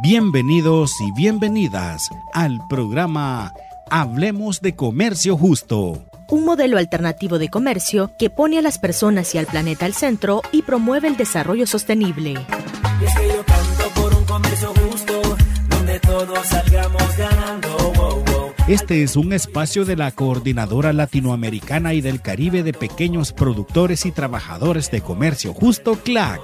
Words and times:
Bienvenidos 0.00 1.00
y 1.00 1.10
bienvenidas 1.10 2.08
al 2.32 2.60
programa 2.68 3.52
Hablemos 3.90 4.60
de 4.60 4.76
Comercio 4.76 5.36
Justo. 5.36 6.04
Un 6.28 6.44
modelo 6.44 6.78
alternativo 6.78 7.40
de 7.40 7.48
comercio 7.48 8.12
que 8.16 8.30
pone 8.30 8.58
a 8.58 8.62
las 8.62 8.78
personas 8.78 9.34
y 9.34 9.38
al 9.38 9.46
planeta 9.46 9.86
al 9.86 9.94
centro 9.94 10.42
y 10.52 10.62
promueve 10.62 11.08
el 11.08 11.16
desarrollo 11.16 11.66
sostenible. 11.66 12.34
Es 12.34 13.14
que 13.16 13.28
yo 13.28 13.44
canto 13.44 14.00
por 14.00 14.14
un 14.14 14.24
comercio 14.24 14.72
justo, 14.88 15.20
donde 15.68 15.98
todos 15.98 16.46
salgamos 16.46 17.16
ganando. 17.16 17.68
Wow, 17.96 18.24
wow. 18.24 18.52
Este 18.68 19.02
es 19.02 19.16
un 19.16 19.32
espacio 19.32 19.84
de 19.84 19.96
la 19.96 20.12
Coordinadora 20.12 20.92
Latinoamericana 20.92 21.94
y 21.94 22.02
del 22.02 22.20
Caribe 22.20 22.62
de 22.62 22.72
Pequeños 22.72 23.32
Productores 23.32 24.06
y 24.06 24.12
Trabajadores 24.12 24.92
de 24.92 25.00
Comercio 25.00 25.54
Justo, 25.54 25.94
CLAC. 25.96 26.40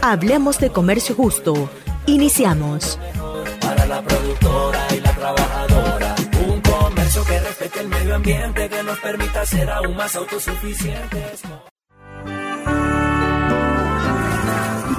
Hablemos 0.00 0.58
de 0.58 0.70
comercio 0.70 1.14
justo. 1.14 1.68
Iniciamos. 2.06 2.98
Para 3.60 3.86
la 3.86 4.02
productora 4.02 4.86
y 4.94 5.00
la 5.00 5.12
trabajadora. 5.12 6.14
Un 6.46 6.60
comercio 6.60 7.24
que 7.24 7.40
respete 7.40 7.80
el 7.80 7.88
medio 7.88 8.14
ambiente, 8.16 8.68
que 8.68 8.82
nos 8.82 8.98
permita 8.98 9.46
ser 9.46 9.70
aún 9.70 9.96
más 9.96 10.14
autosuficientes. 10.14 11.42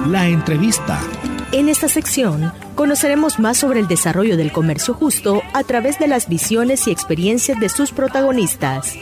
La 0.08 0.26
entrevista. 0.26 1.00
En 1.52 1.68
esta 1.68 1.88
sección 1.88 2.52
conoceremos 2.74 3.38
más 3.38 3.56
sobre 3.56 3.80
el 3.80 3.86
desarrollo 3.86 4.36
del 4.36 4.50
comercio 4.50 4.94
justo 4.94 5.42
a 5.52 5.62
través 5.62 5.98
de 6.00 6.08
las 6.08 6.28
visiones 6.28 6.88
y 6.88 6.90
experiencias 6.90 7.60
de 7.60 7.68
sus 7.68 7.92
protagonistas. 7.92 8.96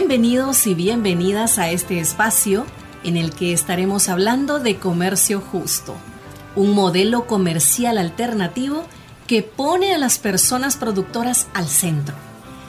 Bienvenidos 0.00 0.68
y 0.68 0.76
bienvenidas 0.76 1.58
a 1.58 1.70
este 1.70 1.98
espacio 1.98 2.64
en 3.02 3.16
el 3.16 3.32
que 3.32 3.52
estaremos 3.52 4.08
hablando 4.08 4.60
de 4.60 4.76
comercio 4.76 5.40
justo, 5.40 5.96
un 6.54 6.70
modelo 6.70 7.26
comercial 7.26 7.98
alternativo 7.98 8.84
que 9.26 9.42
pone 9.42 9.92
a 9.92 9.98
las 9.98 10.20
personas 10.20 10.76
productoras 10.76 11.48
al 11.52 11.66
centro. 11.66 12.14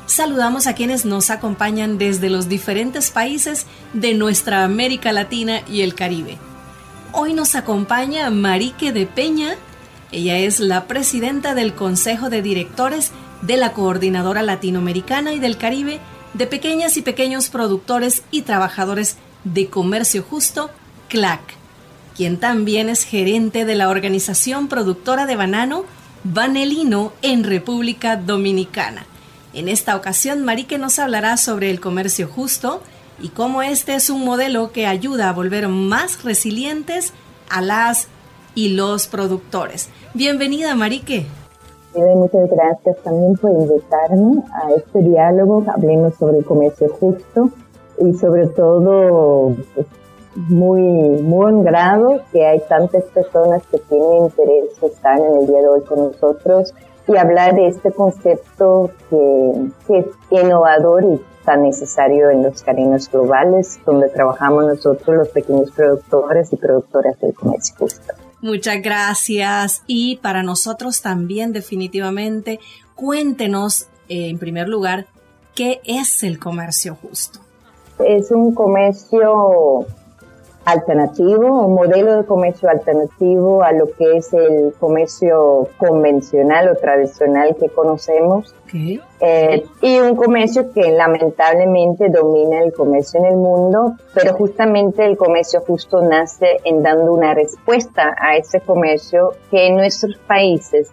Saludamos 0.08 0.66
a 0.66 0.74
quienes 0.74 1.06
nos 1.06 1.30
acompañan 1.30 2.00
desde 2.00 2.32
los 2.32 2.50
diferentes 2.50 3.12
países 3.12 3.68
de 3.94 4.16
nuestra 4.16 4.64
América 4.64 5.12
Latina 5.12 5.62
y 5.70 5.82
el 5.82 5.94
Caribe. 5.94 6.40
Hoy 7.12 7.36
nos 7.36 7.54
acompaña 7.54 8.32
Marique 8.32 8.92
de 8.92 9.06
Peña. 9.06 9.56
Ella 10.12 10.40
es 10.40 10.60
la 10.60 10.88
presidenta 10.88 11.54
del 11.54 11.76
Consejo 11.76 12.32
de 12.32 12.42
Directores 12.42 13.12
de 13.44 13.56
la 13.56 13.74
Coordinadora 13.74 14.42
Latinoamericana 14.42 15.32
y 15.34 15.40
del 15.40 15.58
Caribe 15.58 16.00
de 16.34 16.48
pequeñas 16.48 16.98
y 16.98 17.02
pequeños 17.02 17.50
productores 17.50 18.24
y 18.32 18.44
trabajadores 18.44 19.18
de 19.44 19.70
comercio 19.70 20.24
justo, 20.24 20.70
CLAC, 21.08 21.42
quien 22.16 22.40
también 22.40 22.90
es 22.90 23.04
gerente 23.04 23.66
de 23.66 23.76
la 23.76 23.90
organización 23.90 24.68
productora 24.68 25.26
de 25.26 25.36
banano 25.36 25.86
Vanelino 26.24 27.14
en 27.22 27.44
República 27.44 28.18
Dominicana. 28.18 29.06
En 29.54 29.68
esta 29.68 29.96
ocasión, 29.96 30.44
Marique 30.44 30.78
nos 30.78 31.00
hablará 31.00 31.38
sobre 31.38 31.72
el 31.72 31.80
comercio 31.80 32.28
justo 32.28 32.84
y 33.22 33.30
cómo 33.30 33.62
este 33.62 33.96
es 33.96 34.10
un 34.10 34.24
modelo 34.24 34.72
que 34.72 34.86
ayuda 34.86 35.30
a 35.30 35.34
volver 35.34 35.68
más 35.68 36.24
resilientes 36.24 37.14
a 37.50 37.62
las 37.62 38.08
y 38.54 38.70
los 38.70 39.08
productores. 39.08 39.90
Bienvenida, 40.14 40.76
Marique. 40.76 41.26
Muchas 41.96 42.50
gracias 42.50 42.98
también 43.04 43.36
por 43.36 43.52
invitarme 43.52 44.44
a 44.54 44.74
este 44.74 45.02
diálogo. 45.02 45.64
Hablemos 45.68 46.14
sobre 46.16 46.38
el 46.38 46.46
comercio 46.46 46.88
justo 46.90 47.50
y 48.00 48.14
sobre 48.14 48.48
todo 48.48 49.56
pues, 49.74 49.88
muy, 50.36 50.82
muy 50.82 51.46
honrado 51.46 52.22
que 52.32 52.46
hay 52.46 52.60
tantas 52.70 53.04
personas 53.06 53.66
que 53.68 53.80
tienen 53.80 54.26
interés 54.26 54.80
de 54.80 54.88
estar 54.88 55.20
en 55.20 55.38
el 55.38 55.48
día 55.48 55.62
de 55.62 55.68
hoy 55.68 55.82
con 55.82 56.04
nosotros 56.04 56.74
y 57.08 57.18
hablar 57.18 57.56
de 57.56 57.68
este 57.68 57.92
concepto 57.92 58.92
que, 59.10 59.70
que 59.88 60.00
es 60.00 60.06
innovador 60.30 61.04
y 61.04 61.20
tan 61.44 61.64
necesario 61.64 62.30
en 62.30 62.44
los 62.44 62.62
carinos 62.62 63.10
globales 63.12 63.80
donde 63.84 64.10
trabajamos 64.10 64.68
nosotros 64.68 65.18
los 65.18 65.30
pequeños 65.30 65.72
productores 65.72 66.54
y 66.54 66.58
productoras 66.58 67.20
del 67.20 67.34
comercio 67.34 67.76
justo. 67.80 68.14
Muchas 68.42 68.82
gracias. 68.82 69.84
Y 69.88 70.18
para 70.18 70.44
nosotros 70.44 71.02
también 71.02 71.52
definitivamente, 71.52 72.60
cuéntenos 72.96 73.88
eh, 74.08 74.30
en 74.30 74.40
primer 74.40 74.68
lugar, 74.68 75.08
¿qué 75.56 75.82
es 75.84 76.24
el 76.24 76.40
comercio 76.40 76.96
justo? 76.96 77.40
Es 78.00 78.32
un 78.32 78.54
comercio 78.56 79.86
alternativo, 80.72 81.66
un 81.66 81.74
modelo 81.74 82.18
de 82.18 82.26
comercio 82.26 82.70
alternativo 82.70 83.64
a 83.64 83.72
lo 83.72 83.88
que 83.92 84.18
es 84.18 84.34
el 84.34 84.74
comercio 84.80 85.68
convencional 85.78 86.70
o 86.70 86.76
tradicional 86.76 87.56
que 87.60 87.70
conocemos. 87.70 88.54
Eh, 89.22 89.66
y 89.82 90.00
un 90.00 90.16
comercio 90.16 90.72
que 90.72 90.92
lamentablemente 90.92 92.10
domina 92.10 92.62
el 92.62 92.72
comercio 92.72 93.20
en 93.20 93.26
el 93.26 93.36
mundo, 93.36 93.96
pero 94.14 94.34
justamente 94.34 95.06
el 95.06 95.18
comercio 95.18 95.62
justo 95.62 96.02
nace 96.02 96.58
en 96.64 96.84
dando 96.84 97.14
una 97.14 97.34
respuesta 97.34 98.16
a 98.20 98.38
ese 98.38 98.62
comercio 98.62 99.32
que 99.50 99.68
en 99.68 99.76
nuestros 99.76 100.18
países 100.28 100.92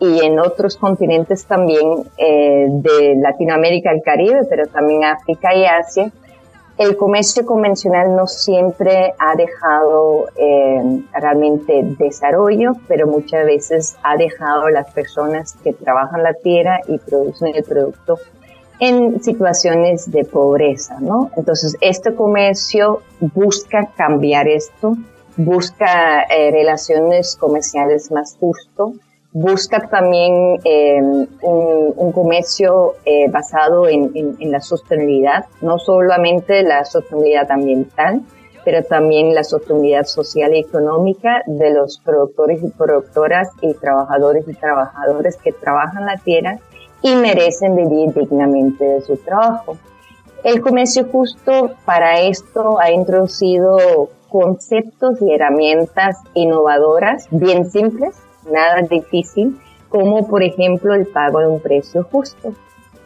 y 0.00 0.20
en 0.24 0.38
otros 0.38 0.76
continentes 0.76 1.46
también 1.46 2.04
eh, 2.18 2.66
de 2.68 3.16
Latinoamérica, 3.16 3.90
el 3.90 4.02
Caribe, 4.02 4.40
pero 4.48 4.66
también 4.66 5.04
África 5.04 5.54
y 5.54 5.64
Asia, 5.64 6.12
el 6.76 6.96
comercio 6.96 7.46
convencional 7.46 8.16
no 8.16 8.26
siempre 8.26 9.14
ha 9.18 9.36
dejado 9.36 10.26
eh, 10.36 11.02
realmente 11.12 11.82
desarrollo, 11.98 12.72
pero 12.88 13.06
muchas 13.06 13.46
veces 13.46 13.96
ha 14.02 14.16
dejado 14.16 14.66
a 14.66 14.70
las 14.70 14.90
personas 14.92 15.54
que 15.62 15.72
trabajan 15.72 16.22
la 16.22 16.34
tierra 16.34 16.80
y 16.88 16.98
producen 16.98 17.54
el 17.54 17.62
producto 17.62 18.18
en 18.80 19.22
situaciones 19.22 20.10
de 20.10 20.24
pobreza, 20.24 20.98
¿no? 21.00 21.30
Entonces, 21.36 21.76
este 21.80 22.14
comercio 22.14 23.02
busca 23.20 23.90
cambiar 23.96 24.48
esto, 24.48 24.96
busca 25.36 26.22
eh, 26.24 26.50
relaciones 26.50 27.36
comerciales 27.36 28.10
más 28.10 28.36
justas, 28.38 28.88
busca 29.34 29.80
también 29.88 30.60
eh, 30.64 31.02
un, 31.02 31.92
un, 31.96 32.12
comercio 32.12 32.94
eh, 33.04 33.28
basado 33.28 33.88
en, 33.88 34.12
en, 34.14 34.36
en, 34.38 34.52
la 34.52 34.60
sostenibilidad, 34.60 35.46
no 35.60 35.78
solamente 35.80 36.62
la 36.62 36.84
sostenibilidad 36.84 37.50
ambiental, 37.50 38.22
pero 38.64 38.84
también 38.84 39.34
la 39.34 39.42
sostenibilidad 39.42 40.04
social 40.04 40.54
y 40.54 40.60
económica 40.60 41.42
de 41.46 41.74
los 41.74 41.98
productores 41.98 42.62
y 42.62 42.68
productoras 42.68 43.48
y 43.60 43.74
trabajadores 43.74 44.46
y 44.46 44.54
trabajadoras 44.54 45.36
que 45.36 45.52
trabajan 45.52 46.06
la 46.06 46.16
tierra 46.16 46.60
y 47.02 47.16
merecen 47.16 47.74
vivir 47.74 48.14
dignamente 48.14 48.84
de 48.84 49.00
su 49.00 49.16
trabajo. 49.16 49.76
El 50.44 50.60
comercio 50.60 51.06
justo 51.10 51.72
para 51.84 52.20
esto 52.20 52.78
ha 52.78 52.92
introducido 52.92 54.10
conceptos 54.28 55.20
y 55.20 55.32
herramientas 55.32 56.18
innovadoras 56.34 57.26
bien 57.32 57.68
simples 57.68 58.14
nada 58.50 58.82
difícil, 58.82 59.58
como 59.88 60.26
por 60.26 60.42
ejemplo 60.42 60.94
el 60.94 61.06
pago 61.06 61.40
de 61.40 61.48
un 61.48 61.60
precio 61.60 62.04
justo. 62.10 62.54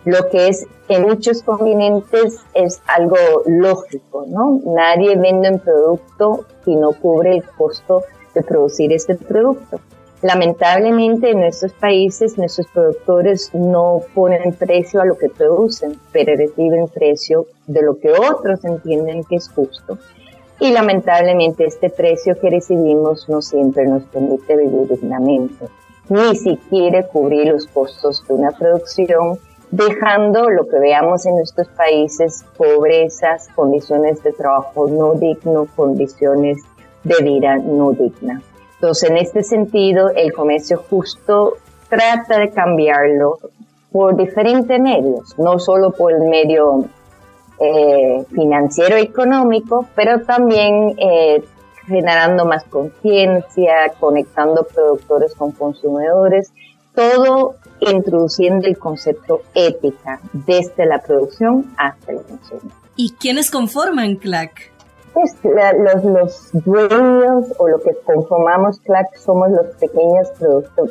Lo 0.05 0.29
que 0.31 0.49
es 0.49 0.67
en 0.89 1.03
muchos 1.03 1.43
continentes 1.43 2.39
es 2.55 2.81
algo 2.87 3.17
lógico, 3.47 4.25
¿no? 4.27 4.61
Nadie 4.65 5.17
vende 5.17 5.51
un 5.51 5.59
producto 5.59 6.47
si 6.65 6.77
no 6.77 6.93
cubre 6.93 7.37
el 7.37 7.45
costo 7.45 8.05
de 8.35 8.43
producir 8.43 8.93
este 8.93 9.17
producto. 9.17 9.81
Lamentablemente 10.23 11.31
en 11.31 11.41
nuestros 11.41 11.73
países 11.75 12.39
nuestros 12.39 12.67
productores 12.69 13.55
no 13.55 14.01
ponen 14.15 14.53
precio 14.53 15.01
a 15.01 15.05
lo 15.05 15.17
que 15.17 15.29
producen, 15.29 15.99
pero 16.11 16.35
reciben 16.37 16.89
precio 16.89 17.47
de 17.67 17.83
lo 17.83 17.99
que 17.99 18.11
otros 18.13 18.65
entienden 18.65 19.25
que 19.25 19.37
es 19.37 19.49
justo 19.49 19.99
y 20.61 20.73
lamentablemente 20.73 21.67
este 21.67 21.91
precio 21.91 22.39
que 22.41 22.51
recibimos 22.51 23.29
no 23.29 23.41
siempre 23.43 23.87
nos 23.87 24.03
permite 24.05 24.57
vivir 24.57 24.89
dignamente, 24.89 25.67
ni 26.09 26.35
siquiera 26.37 27.07
cubrir 27.07 27.53
los 27.53 27.67
costos 27.67 28.27
de 28.27 28.35
una 28.35 28.51
producción, 28.51 29.39
dejando 29.71 30.49
lo 30.49 30.67
que 30.67 30.79
veamos 30.79 31.27
en 31.27 31.37
nuestros 31.37 31.69
países, 31.69 32.45
pobrezas, 32.57 33.49
condiciones 33.55 34.23
de 34.23 34.33
trabajo 34.33 34.89
no 34.89 35.15
digno, 35.15 35.67
condiciones 35.77 36.59
de 37.05 37.23
vida 37.23 37.57
no 37.57 37.93
digna. 37.93 38.43
Entonces, 38.75 39.11
en 39.11 39.17
este 39.19 39.43
sentido, 39.43 40.11
el 40.11 40.33
comercio 40.33 40.83
justo 40.89 41.55
trata 41.89 42.39
de 42.39 42.51
cambiarlo 42.51 43.39
por 43.93 44.17
diferentes 44.17 44.81
medios, 44.81 45.39
no 45.39 45.59
solo 45.59 45.91
por 45.91 46.13
el 46.13 46.23
medio 46.29 46.85
eh, 47.61 48.25
financiero 48.33 48.97
económico, 48.97 49.87
pero 49.95 50.21
también 50.23 50.95
eh, 50.99 51.43
generando 51.87 52.45
más 52.45 52.65
conciencia, 52.65 53.93
conectando 53.99 54.65
productores 54.65 55.35
con 55.35 55.53
consumidores, 55.53 56.53
todo 56.95 57.57
introduciendo 57.81 58.67
el 58.67 58.79
concepto 58.79 59.43
ética 59.55 60.21
desde 60.33 60.87
la 60.87 61.01
producción 61.01 61.73
hasta 61.77 62.13
el 62.13 62.23
consumo. 62.23 62.71
¿Y 62.97 63.13
quiénes 63.13 63.51
conforman 63.51 64.17
CLAC? 64.17 64.73
Pues 65.15 65.37
los, 65.43 66.05
los, 66.05 66.65
dueños 66.65 67.47
o 67.59 67.69
lo 67.69 67.81
que 67.81 67.93
conformamos 68.05 68.79
CLAC 68.81 69.17
somos 69.17 69.51
los 69.51 69.67
pequeños, 69.77 70.29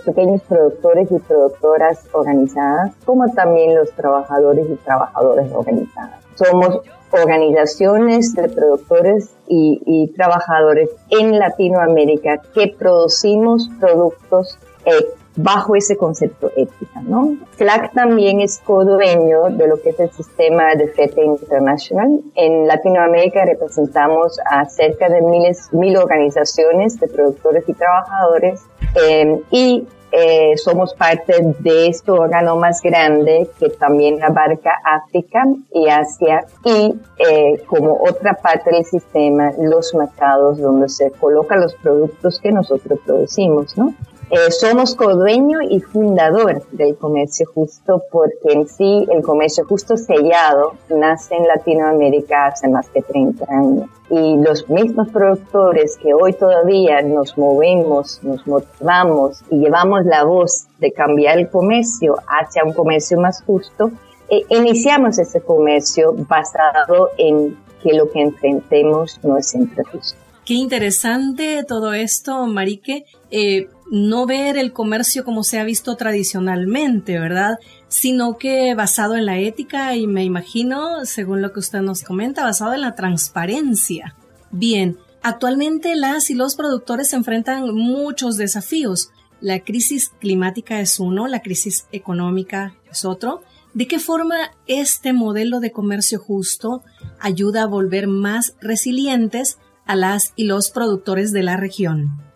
pequeños 0.06 0.42
productores 0.44 1.10
y 1.12 1.20
productoras 1.20 2.00
organizadas, 2.12 2.94
como 3.06 3.26
también 3.34 3.76
los 3.76 3.92
trabajadores 3.92 4.66
y 4.70 4.76
trabajadoras 4.76 5.50
organizadas. 5.54 6.27
Somos 6.38 6.82
organizaciones 7.12 8.34
de 8.34 8.50
productores 8.50 9.30
y, 9.48 10.12
trabajadores 10.16 10.90
en 11.10 11.38
Latinoamérica 11.40 12.42
que 12.54 12.76
producimos 12.78 13.70
productos 13.80 14.58
eh, 14.86 15.06
bajo 15.38 15.76
ese 15.76 15.96
concepto 15.96 16.52
ética, 16.58 17.02
¿no? 17.04 17.38
CLAC 17.58 17.94
también 17.94 18.42
es 18.42 18.60
co-dueño 18.60 19.50
de 19.52 19.68
lo 19.68 19.80
que 19.82 19.92
es 19.92 20.00
el 20.00 20.12
sistema 20.12 20.74
de 20.76 20.88
FETE 20.88 21.24
International. 21.24 22.22
En 22.36 22.68
Latinoamérica 22.68 23.46
representamos 23.46 24.40
a 24.50 24.66
cerca 24.66 25.08
de 25.10 25.22
miles, 25.22 25.72
mil 25.72 25.96
organizaciones 25.98 27.00
de 27.00 27.08
productores 27.08 27.64
y 27.68 27.74
trabajadores 27.74 28.62
eh, 28.96 29.40
y 29.52 29.88
eh, 30.12 30.56
somos 30.58 30.94
parte 30.94 31.34
de 31.60 31.88
este 31.88 32.12
órgano 32.12 32.56
más 32.56 32.82
grande 32.82 33.50
que 33.60 33.70
también 33.70 34.24
abarca 34.24 34.72
África 34.84 35.44
y 35.74 35.90
Asia 35.90 36.46
y 36.64 36.96
eh, 37.18 37.62
como 37.68 38.02
otra 38.02 38.34
parte 38.36 38.72
del 38.72 38.86
sistema 38.86 39.52
los 39.60 39.94
mercados 39.94 40.60
donde 40.60 40.88
se 40.88 41.12
colocan 41.12 41.60
los 41.60 41.76
productos 41.76 42.40
que 42.40 42.52
nosotros 42.52 43.00
producimos, 43.06 43.78
¿no? 43.78 43.94
Eh, 44.30 44.52
somos 44.52 44.94
codueño 44.94 45.62
y 45.62 45.80
fundador 45.80 46.62
del 46.74 46.98
comercio 46.98 47.46
justo 47.54 48.04
porque 48.12 48.52
en 48.52 48.68
sí 48.68 49.08
el 49.10 49.22
comercio 49.22 49.64
justo 49.66 49.96
sellado 49.96 50.74
nace 50.90 51.36
en 51.36 51.48
Latinoamérica 51.48 52.48
hace 52.48 52.68
más 52.68 52.92
de 52.92 53.04
30 53.04 53.46
años. 53.50 53.90
Y 54.10 54.36
los 54.38 54.70
mismos 54.70 55.08
productores 55.10 55.98
que 55.98 56.14
hoy 56.14 56.34
todavía 56.34 57.02
nos 57.04 57.38
movemos, 57.38 58.20
nos 58.22 58.46
motivamos 58.46 59.44
y 59.50 59.60
llevamos 59.60 60.04
la 60.06 60.26
voz 60.26 60.68
de 60.80 60.92
cambiar 60.92 61.38
el 61.38 61.50
comercio 61.50 62.16
hacia 62.28 62.66
un 62.66 62.74
comercio 62.74 63.18
más 63.22 63.42
justo, 63.44 63.92
eh, 64.30 64.44
iniciamos 64.50 65.20
ese 65.20 65.40
comercio 65.40 66.14
basado 66.14 67.12
en 67.18 67.58
que 67.82 67.94
lo 67.94 68.12
que 68.12 68.22
enfrentemos 68.22 69.20
no 69.24 69.38
es 69.38 69.48
siempre 69.48 69.86
justo. 69.86 70.20
Qué 70.46 70.54
interesante 70.54 71.64
todo 71.66 71.94
esto, 71.94 72.46
Marique. 72.46 73.06
Eh, 73.32 73.68
no 73.92 74.26
ver 74.26 74.58
el 74.58 74.74
comercio 74.74 75.24
como 75.24 75.44
se 75.44 75.60
ha 75.60 75.64
visto 75.64 75.96
tradicionalmente, 75.96 77.20
¿verdad? 77.20 77.58
Sino 77.88 78.38
que 78.38 78.76
basado 78.76 79.16
en 79.16 79.26
la 79.26 79.40
ética 79.40 79.96
y 79.96 80.08
me 80.08 80.24
imagino, 80.24 81.06
según 81.06 81.42
lo 81.42 81.54
que 81.54 81.60
usted 81.60 81.82
nos 81.82 82.04
comenta, 82.04 82.44
basado 82.44 82.74
en 82.74 82.82
la 82.82 82.96
transparencia. 82.96 84.16
Bien, 84.52 84.98
actualmente 85.22 85.96
las 85.96 86.30
y 86.30 86.34
los 86.34 86.56
productores 86.56 87.10
se 87.10 87.16
enfrentan 87.16 87.74
muchos 87.74 88.38
desafíos. 88.38 89.12
La 89.40 89.60
crisis 89.60 90.10
climática 90.20 90.80
es 90.80 91.00
uno, 91.00 91.28
la 91.28 91.42
crisis 91.42 91.88
económica 91.92 92.76
es 92.92 93.06
otro. 93.06 93.44
¿De 93.74 93.88
qué 93.88 94.00
forma 94.00 94.36
este 94.66 95.14
modelo 95.14 95.60
de 95.60 95.72
comercio 95.72 96.20
justo 96.20 96.84
ayuda 97.20 97.64
a 97.64 97.68
volver 97.68 98.08
más 98.08 98.56
resilientes 98.60 99.60
a 99.86 99.96
las 99.96 100.34
y 100.36 100.46
los 100.46 100.72
productores 100.72 101.32
de 101.32 101.44
la 101.44 101.58
región? 101.58 102.28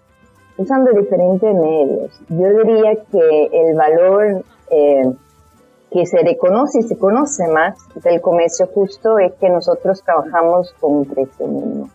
Usando 0.61 0.91
diferentes 0.91 1.53
medios. 1.53 2.19
Yo 2.29 2.49
diría 2.63 2.95
que 3.11 3.49
el 3.51 3.75
valor 3.75 4.43
eh, 4.69 5.11
que 5.91 6.05
se 6.05 6.19
reconoce 6.19 6.79
y 6.79 6.83
se 6.83 6.97
conoce 6.97 7.47
más 7.49 7.77
del 8.03 8.21
comercio 8.21 8.67
justo 8.73 9.19
es 9.19 9.33
que 9.33 9.49
nosotros 9.49 10.01
trabajamos 10.03 10.73
con 10.79 10.93
un 10.93 11.05
precio 11.05 11.47
mínimo. 11.47 11.89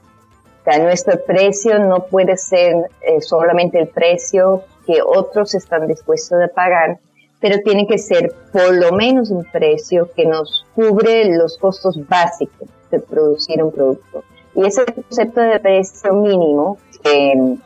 O 0.60 0.64
sea, 0.64 0.82
nuestro 0.82 1.18
precio 1.24 1.78
no 1.78 2.06
puede 2.06 2.36
ser 2.36 2.90
eh, 3.00 3.20
solamente 3.20 3.78
el 3.78 3.88
precio 3.88 4.64
que 4.86 5.00
otros 5.02 5.54
están 5.54 5.86
dispuestos 5.86 6.38
a 6.42 6.48
pagar, 6.48 6.98
pero 7.40 7.58
tiene 7.64 7.86
que 7.86 7.98
ser 7.98 8.34
por 8.52 8.74
lo 8.74 8.92
menos 8.92 9.30
un 9.30 9.44
precio 9.44 10.10
que 10.14 10.26
nos 10.26 10.66
cubre 10.74 11.36
los 11.36 11.56
costos 11.56 11.96
básicos 12.08 12.68
de 12.90 12.98
producir 13.00 13.62
un 13.62 13.72
producto. 13.72 14.24
Y 14.54 14.66
ese 14.66 14.84
concepto 14.86 15.40
de 15.40 15.60
precio 15.60 16.14
mínimo, 16.14 16.78
eh, 17.04 17.56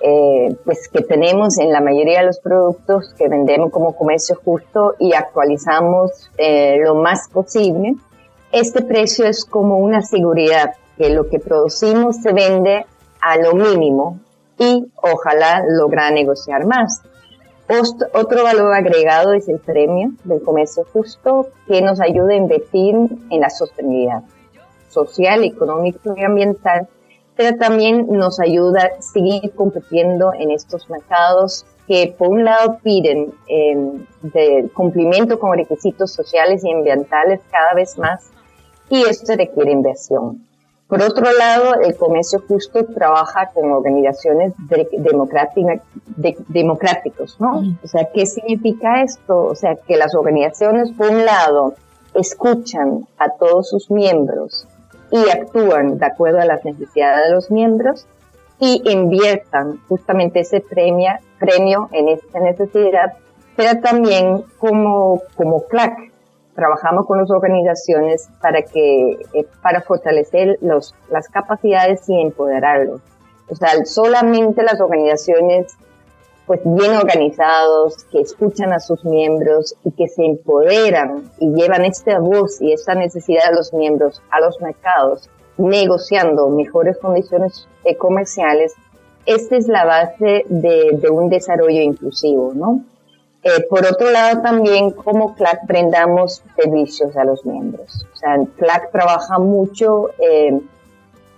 eh, 0.00 0.54
pues 0.64 0.88
que 0.88 1.02
tenemos 1.02 1.58
en 1.58 1.72
la 1.72 1.80
mayoría 1.80 2.20
de 2.20 2.26
los 2.26 2.40
productos 2.40 3.14
que 3.16 3.28
vendemos 3.28 3.70
como 3.70 3.96
comercio 3.96 4.38
justo 4.44 4.94
y 4.98 5.14
actualizamos 5.14 6.30
eh, 6.36 6.78
lo 6.82 6.94
más 6.96 7.28
posible, 7.32 7.96
este 8.52 8.82
precio 8.82 9.26
es 9.26 9.44
como 9.44 9.78
una 9.78 10.02
seguridad 10.02 10.74
que 10.96 11.10
lo 11.10 11.28
que 11.28 11.38
producimos 11.38 12.16
se 12.16 12.32
vende 12.32 12.86
a 13.20 13.36
lo 13.38 13.54
mínimo 13.54 14.20
y 14.58 14.86
ojalá 15.02 15.64
logra 15.66 16.10
negociar 16.10 16.66
más. 16.66 17.02
Otro 18.12 18.44
valor 18.44 18.72
agregado 18.72 19.32
es 19.32 19.48
el 19.48 19.58
premio 19.58 20.12
del 20.24 20.40
comercio 20.40 20.86
justo 20.92 21.48
que 21.66 21.82
nos 21.82 22.00
ayuda 22.00 22.32
a 22.32 22.36
invertir 22.36 22.94
en 22.94 23.40
la 23.40 23.50
sostenibilidad 23.50 24.22
social, 24.88 25.42
económica 25.44 26.14
y 26.16 26.22
ambiental 26.22 26.88
pero 27.36 27.56
también 27.56 28.06
nos 28.08 28.40
ayuda 28.40 28.90
a 28.98 29.02
seguir 29.02 29.52
compitiendo 29.54 30.32
en 30.34 30.50
estos 30.50 30.88
mercados 30.88 31.66
que 31.86 32.14
por 32.18 32.28
un 32.28 32.44
lado 32.44 32.78
piden 32.82 33.32
eh, 33.48 33.76
de 34.22 34.68
cumplimiento 34.74 35.38
con 35.38 35.56
requisitos 35.56 36.12
sociales 36.12 36.64
y 36.64 36.72
ambientales 36.72 37.40
cada 37.50 37.74
vez 37.74 37.96
más 37.98 38.30
y 38.88 39.02
esto 39.02 39.34
requiere 39.36 39.70
inversión. 39.70 40.44
Por 40.88 41.02
otro 41.02 41.26
lado, 41.32 41.80
el 41.82 41.96
comercio 41.96 42.40
justo 42.46 42.86
trabaja 42.86 43.50
con 43.52 43.72
organizaciones 43.72 44.54
democráticos, 46.46 47.40
¿no? 47.40 47.62
O 47.82 47.88
sea, 47.88 48.08
¿qué 48.14 48.24
significa 48.24 49.02
esto? 49.02 49.46
O 49.46 49.54
sea, 49.56 49.74
que 49.74 49.96
las 49.96 50.14
organizaciones, 50.14 50.92
por 50.92 51.10
un 51.10 51.24
lado, 51.24 51.74
escuchan 52.14 53.04
a 53.18 53.30
todos 53.30 53.68
sus 53.68 53.90
miembros 53.90 54.68
y 55.10 55.28
actúan 55.30 55.98
de 55.98 56.06
acuerdo 56.06 56.40
a 56.40 56.44
las 56.44 56.64
necesidades 56.64 57.26
de 57.26 57.34
los 57.34 57.50
miembros 57.50 58.06
y 58.58 58.82
inviertan 58.90 59.80
justamente 59.88 60.40
ese 60.40 60.60
premio, 60.60 61.12
premio 61.38 61.88
en 61.92 62.08
esta 62.08 62.40
necesidad, 62.40 63.14
pero 63.54 63.80
también 63.80 64.44
como, 64.58 65.22
como 65.34 65.64
CLAC, 65.64 66.12
trabajamos 66.54 67.06
con 67.06 67.18
las 67.18 67.30
organizaciones 67.30 68.28
para 68.40 68.62
que, 68.62 69.18
eh, 69.34 69.46
para 69.62 69.82
fortalecer 69.82 70.58
los, 70.62 70.94
las 71.10 71.28
capacidades 71.28 72.08
y 72.08 72.20
empoderarlos. 72.20 73.02
O 73.48 73.54
sea, 73.54 73.84
solamente 73.84 74.62
las 74.62 74.80
organizaciones 74.80 75.76
pues 76.46 76.60
bien 76.64 76.92
organizados, 76.92 78.04
que 78.10 78.20
escuchan 78.20 78.72
a 78.72 78.80
sus 78.80 79.04
miembros 79.04 79.74
y 79.84 79.90
que 79.92 80.08
se 80.08 80.24
empoderan 80.24 81.30
y 81.38 81.52
llevan 81.52 81.84
esta 81.84 82.18
voz 82.20 82.60
y 82.60 82.72
esta 82.72 82.94
necesidad 82.94 83.50
de 83.50 83.56
los 83.56 83.72
miembros 83.72 84.22
a 84.30 84.40
los 84.40 84.60
mercados, 84.60 85.28
negociando 85.58 86.48
mejores 86.48 86.98
condiciones 86.98 87.66
eh, 87.84 87.96
comerciales, 87.96 88.74
esta 89.26 89.56
es 89.56 89.66
la 89.66 89.84
base 89.84 90.44
de, 90.48 91.00
un 91.10 91.28
desarrollo 91.28 91.80
inclusivo, 91.80 92.52
¿no? 92.54 92.84
Eh, 93.42 93.64
por 93.68 93.84
otro 93.84 94.10
lado, 94.10 94.40
también 94.40 94.92
como 94.92 95.34
CLAC 95.34 95.66
brindamos 95.66 96.42
servicios 96.56 97.16
a 97.16 97.24
los 97.24 97.44
miembros. 97.44 98.06
O 98.12 98.16
sea, 98.16 98.36
CLAC 98.56 98.90
trabaja 98.92 99.38
mucho 99.38 100.10
eh, 100.18 100.60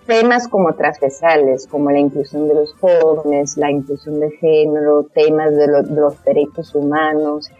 temas 0.08 0.48
como 0.48 0.72
transversales, 0.72 1.66
como 1.66 1.90
la 1.90 1.98
inclusión 1.98 2.48
de 2.48 2.54
los 2.54 2.72
jóvenes, 2.80 3.58
la 3.58 3.70
inclusión 3.70 4.18
de 4.20 4.30
género, 4.30 5.04
temas 5.12 5.54
de, 5.54 5.66
los 5.66 6.24
derechos 6.24 6.74
humanos, 6.74 7.50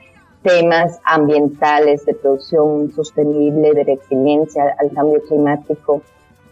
temas 0.43 0.99
ambientales 1.05 2.07
de 2.07 2.15
producción 2.15 2.91
sostenible, 2.93 3.75
de 3.75 3.85
resiliencia 3.85 4.75
al 4.79 4.91
cambio 4.93 5.21
climático. 5.29 6.01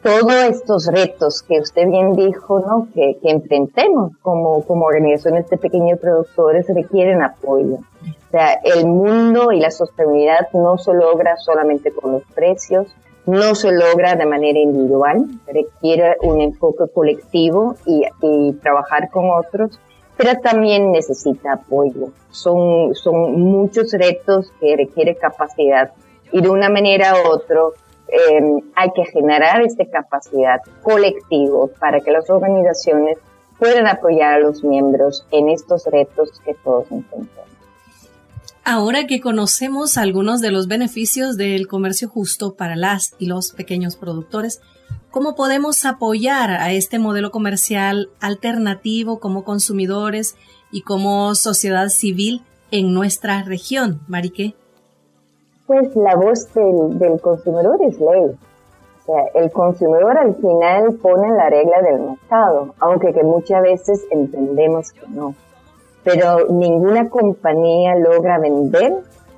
Todos 0.03 0.35
estos 0.35 0.87
retos 0.93 1.43
que 1.43 1.61
usted 1.61 1.89
bien 1.89 2.13
dijo, 2.13 2.61
¿no? 2.61 2.89
Que, 2.95 3.17
que 3.23 3.31
enfrentemos 3.31 4.13
como, 4.21 4.63
como 4.67 4.85
organizaciones 4.85 5.49
de 5.49 5.57
pequeños 5.57 5.99
productores 5.99 6.67
requieren 6.69 7.23
apoyo. 7.23 7.77
O 7.77 8.31
sea, 8.31 8.53
el 8.63 8.87
mundo 8.87 9.51
y 9.51 9.61
la 9.61 9.71
sostenibilidad 9.71 10.47
no 10.53 10.77
se 10.77 10.93
logra 10.93 11.39
solamente 11.39 11.91
con 11.91 12.13
los 12.13 12.23
precios, 12.35 12.95
no 13.27 13.55
se 13.55 13.73
logra 13.73 14.15
de 14.15 14.25
manera 14.25 14.59
individual, 14.59 15.27
requiere 15.47 16.17
un 16.23 16.41
enfoque 16.41 16.85
colectivo 16.93 17.75
y, 17.85 18.53
trabajar 18.63 19.11
con 19.11 19.31
otros, 19.31 19.79
pero 20.17 20.39
también 20.41 20.93
necesita 20.93 21.55
apoyo. 21.55 22.11
Son, 22.31 22.95
son 22.95 23.41
muchos 23.41 23.93
retos 23.93 24.53
que 24.61 24.77
requiere 24.77 25.17
capacidad 25.17 25.93
y 26.33 26.41
de 26.41 26.49
una 26.49 26.69
manera 26.69 27.15
u 27.15 27.29
otra 27.29 27.61
em, 28.09 28.61
hay 28.75 28.91
que 28.93 29.05
generar 29.05 29.63
esta 29.63 29.85
capacidad 29.87 30.61
colectivo 30.83 31.71
para 31.81 32.01
que 32.01 32.13
las 32.13 32.31
organizaciones 32.31 33.19
puedan 33.59 33.87
apoyar 33.87 34.35
a 34.35 34.39
los 34.39 34.63
miembros 34.63 35.27
en 35.31 35.49
estos 35.49 35.85
retos 35.87 36.41
que 36.45 36.55
todos 36.55 36.91
enfrentamos. 36.91 37.56
Ahora 38.69 39.07
que 39.07 39.21
conocemos 39.21 39.97
algunos 39.97 40.41
de 40.41 40.51
los 40.51 40.67
beneficios 40.67 41.37
del 41.37 41.69
comercio 41.69 42.09
justo 42.09 42.57
para 42.57 42.75
las 42.75 43.15
y 43.17 43.27
los 43.27 43.53
pequeños 43.53 43.95
productores, 43.95 44.61
¿cómo 45.13 45.37
podemos 45.37 45.85
apoyar 45.85 46.51
a 46.51 46.73
este 46.73 46.99
modelo 46.99 47.31
comercial 47.31 48.09
alternativo 48.21 49.21
como 49.21 49.45
consumidores 49.45 50.35
y 50.73 50.83
como 50.83 51.37
sociedad 51.37 51.91
civil 51.91 52.43
en 52.73 52.93
nuestra 52.93 53.45
región, 53.45 54.01
Marique? 54.09 54.57
Pues 55.69 55.95
la 55.95 56.17
voz 56.17 56.53
del, 56.53 57.21
consumidor 57.21 57.79
es 57.89 58.01
ley. 58.01 58.33
O 58.33 59.07
sea, 59.07 59.23
el 59.37 59.53
consumidor 59.53 60.19
al 60.19 60.35
final 60.35 60.93
pone 61.01 61.31
la 61.37 61.51
regla 61.51 61.83
del 61.83 62.01
mercado, 62.01 62.75
aunque 62.81 63.13
que 63.13 63.23
muchas 63.23 63.63
veces 63.63 64.05
entendemos 64.11 64.91
que 64.91 65.07
no 65.07 65.37
pero 66.07 66.47
ninguna 66.49 67.11
compañía 67.11 67.97
logra 67.97 68.39
vender 68.39 68.95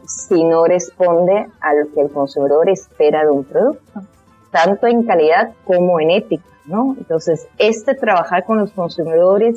si 0.07 0.45
no 0.45 0.67
responde 0.67 1.47
a 1.61 1.73
lo 1.73 1.91
que 1.95 2.03
el 2.03 2.11
consumidor 2.11 2.69
espera 2.69 3.25
de 3.25 3.31
un 3.31 3.45
producto, 3.45 4.03
tanto 4.51 4.87
en 4.87 5.03
calidad 5.05 5.55
como 5.65 5.99
en 5.99 6.11
ética, 6.11 6.45
¿no? 6.67 6.95
Entonces, 6.99 7.49
este 7.57 7.95
trabajar 7.95 8.45
con 8.45 8.59
los 8.59 8.71
consumidores 8.73 9.57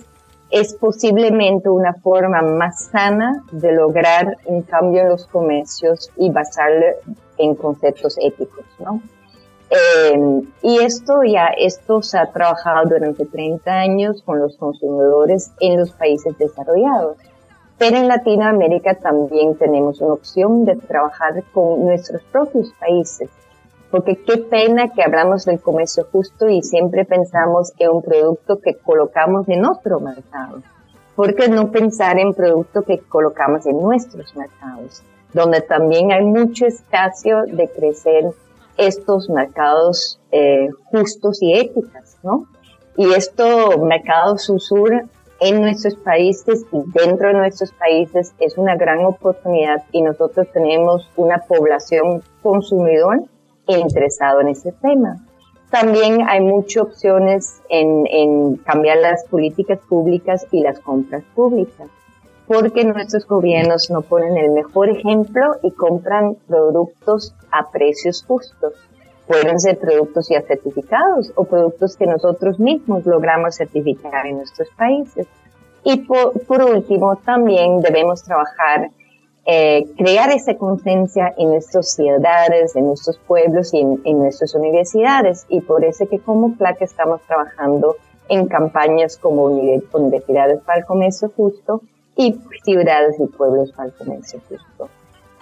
es 0.51 0.73
posiblemente 0.73 1.67
una 1.67 1.95
forma 1.95 2.41
más 2.41 2.85
sana 2.85 3.43
de 3.51 3.73
lograr 3.73 4.37
un 4.45 4.61
cambio 4.61 5.01
en 5.01 5.09
los 5.09 5.27
comercios 5.27 6.11
y 6.15 6.29
basarlo 6.29 6.85
en 7.37 7.55
conceptos 7.55 8.17
éticos, 8.21 8.63
¿no? 8.79 9.01
Eh, 9.73 10.41
y 10.63 10.79
esto 10.79 11.23
ya, 11.23 11.47
esto 11.57 12.01
se 12.01 12.17
ha 12.17 12.29
trabajado 12.29 12.89
durante 12.89 13.25
30 13.25 13.71
años 13.71 14.21
con 14.21 14.39
los 14.39 14.57
consumidores 14.57 15.53
en 15.61 15.79
los 15.79 15.91
países 15.91 16.37
desarrollados. 16.37 17.15
Pero 17.77 17.95
en 17.95 18.09
Latinoamérica 18.09 18.95
también 18.95 19.55
tenemos 19.55 20.01
una 20.01 20.13
opción 20.13 20.65
de 20.65 20.75
trabajar 20.75 21.41
con 21.53 21.85
nuestros 21.85 22.21
propios 22.23 22.73
países. 22.79 23.29
Porque 23.89 24.17
qué 24.17 24.39
pena 24.39 24.89
que 24.89 25.03
hablamos 25.03 25.45
del 25.45 25.61
comercio 25.61 26.05
justo 26.11 26.49
y 26.49 26.61
siempre 26.63 27.05
pensamos 27.05 27.71
en 27.79 27.91
un 27.91 28.01
producto 28.01 28.59
que 28.59 28.75
colocamos 28.75 29.47
en 29.47 29.65
otro 29.65 30.01
mercado. 30.01 30.61
¿Por 31.15 31.33
qué 31.33 31.47
no 31.47 31.71
pensar 31.71 32.19
en 32.19 32.33
productos 32.33 32.83
que 32.85 32.99
colocamos 32.99 33.65
en 33.65 33.81
nuestros 33.81 34.35
mercados? 34.35 35.01
Donde 35.33 35.61
también 35.61 36.11
hay 36.11 36.25
mucho 36.25 36.65
espacio 36.65 37.43
de 37.47 37.69
crecer 37.69 38.33
estos 38.77 39.29
mercados 39.29 40.19
eh, 40.31 40.69
justos 40.85 41.41
y 41.41 41.53
éticos, 41.53 42.17
¿no? 42.23 42.47
Y 42.97 43.11
estos 43.13 43.77
mercados 43.79 44.43
susur 44.43 45.05
en 45.39 45.61
nuestros 45.61 45.95
países 45.95 46.65
y 46.71 46.77
dentro 46.93 47.29
de 47.29 47.33
nuestros 47.33 47.71
países 47.71 48.33
es 48.39 48.57
una 48.57 48.75
gran 48.75 49.03
oportunidad 49.05 49.83
y 49.91 50.01
nosotros 50.01 50.47
tenemos 50.53 51.09
una 51.15 51.39
población 51.39 52.21
consumidor 52.43 53.23
interesado 53.67 54.41
en 54.41 54.49
ese 54.49 54.71
tema. 54.73 55.17
También 55.71 56.27
hay 56.27 56.41
muchas 56.41 56.83
opciones 56.83 57.61
en, 57.69 58.05
en 58.07 58.57
cambiar 58.57 58.97
las 58.97 59.23
políticas 59.25 59.79
públicas 59.87 60.45
y 60.51 60.61
las 60.61 60.79
compras 60.79 61.23
públicas 61.33 61.87
porque 62.51 62.83
nuestros 62.83 63.25
gobiernos 63.25 63.89
no 63.89 64.01
ponen 64.01 64.37
el 64.37 64.51
mejor 64.51 64.89
ejemplo 64.89 65.55
y 65.63 65.71
compran 65.71 66.35
productos 66.47 67.33
a 67.51 67.69
precios 67.69 68.23
justos. 68.27 68.73
Pueden 69.27 69.59
ser 69.59 69.79
productos 69.79 70.27
ya 70.29 70.41
certificados 70.41 71.31
o 71.35 71.45
productos 71.45 71.95
que 71.95 72.05
nosotros 72.05 72.59
mismos 72.59 73.05
logramos 73.05 73.55
certificar 73.55 74.25
en 74.25 74.37
nuestros 74.37 74.69
países. 74.69 75.27
Y 75.83 75.97
por, 75.97 76.63
último, 76.63 77.15
también 77.17 77.79
debemos 77.81 78.23
trabajar, 78.23 78.89
eh, 79.45 79.85
crear 79.97 80.29
esa 80.31 80.55
conciencia 80.55 81.33
en 81.37 81.51
nuestras 81.51 81.93
ciudades, 81.93 82.75
en 82.75 82.87
nuestros 82.87 83.17
pueblos 83.19 83.73
y 83.73 83.79
en, 83.79 84.19
nuestras 84.19 84.53
universidades. 84.53 85.45
Y 85.49 85.61
por 85.61 85.85
eso 85.85 86.07
que 86.07 86.19
como 86.19 86.55
PLAC 86.55 86.81
estamos 86.81 87.21
trabajando 87.21 87.95
en 88.29 88.47
campañas 88.47 89.17
como 89.17 89.43
Universidades 89.43 90.61
para 90.61 90.79
el 90.79 90.85
Comercio 90.85 91.31
Justo, 91.35 91.81
y 92.15 92.39
ciudades 92.63 93.19
y 93.19 93.27
pueblos 93.27 93.71
para 93.71 93.89
el 93.89 93.93
comercio 93.95 94.39
justo. 94.47 94.89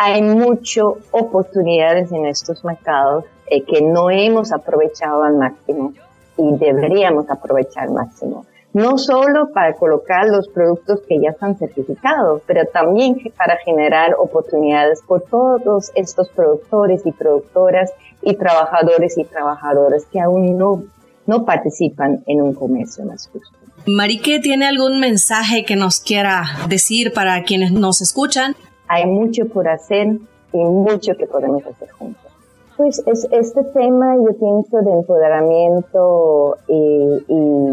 Hay 0.02 0.22
muchas 0.22 0.86
oportunidades 1.12 2.10
en 2.14 2.26
estos 2.26 2.64
mercados 2.64 3.26
eh, 3.48 3.64
que 3.64 3.82
no 3.82 4.10
hemos 4.10 4.54
aprovechado 4.54 5.24
al 5.24 5.36
máximo 5.36 5.92
y 6.38 6.56
deberíamos 6.58 7.30
aprovechar 7.30 7.90
al 7.90 7.96
máximo. 7.96 8.46
No 8.72 8.98
solo 8.98 9.52
para 9.54 9.74
colocar 9.74 10.30
los 10.30 10.48
productos 10.48 11.02
que 11.06 11.20
ya 11.20 11.32
están 11.32 11.58
certificados, 11.58 12.42
pero 12.48 12.66
también 12.72 13.18
para 13.36 13.58
generar 13.58 14.16
oportunidades 14.18 15.02
por 15.06 15.24
todos 15.24 15.92
estos 15.96 16.30
productores 16.30 17.06
y 17.06 17.12
productoras 17.12 17.92
y 18.22 18.38
trabajadores 18.38 19.18
y 19.18 19.26
trabajadoras 19.26 20.06
que 20.06 20.22
aún 20.22 20.58
no, 20.58 20.84
no 21.28 21.44
participan 21.44 22.24
en 22.26 22.42
un 22.42 22.54
comercio 22.54 23.04
más 23.04 23.28
justo. 23.28 23.58
Marique, 23.86 24.40
¿tiene 24.40 24.66
algún 24.66 25.02
mensaje 25.02 25.66
que 25.66 25.76
nos 25.76 26.00
quiera 26.00 26.46
decir 26.70 27.12
para 27.12 27.44
quienes 27.44 27.74
nos 27.74 28.00
escuchan? 28.00 28.56
Hay 28.90 29.06
mucho 29.06 29.48
por 29.48 29.70
hacer 29.70 30.18
y 30.52 30.58
mucho 30.58 31.14
que 31.18 31.28
podemos 31.28 31.66
hacer 31.66 31.90
juntos. 31.92 32.30
Pues 32.76 33.04
es, 33.06 33.28
este 33.32 33.64
tema, 33.66 34.16
yo 34.16 34.38
pienso, 34.38 34.82
de 34.82 34.92
empoderamiento 34.92 36.58
y, 36.68 37.26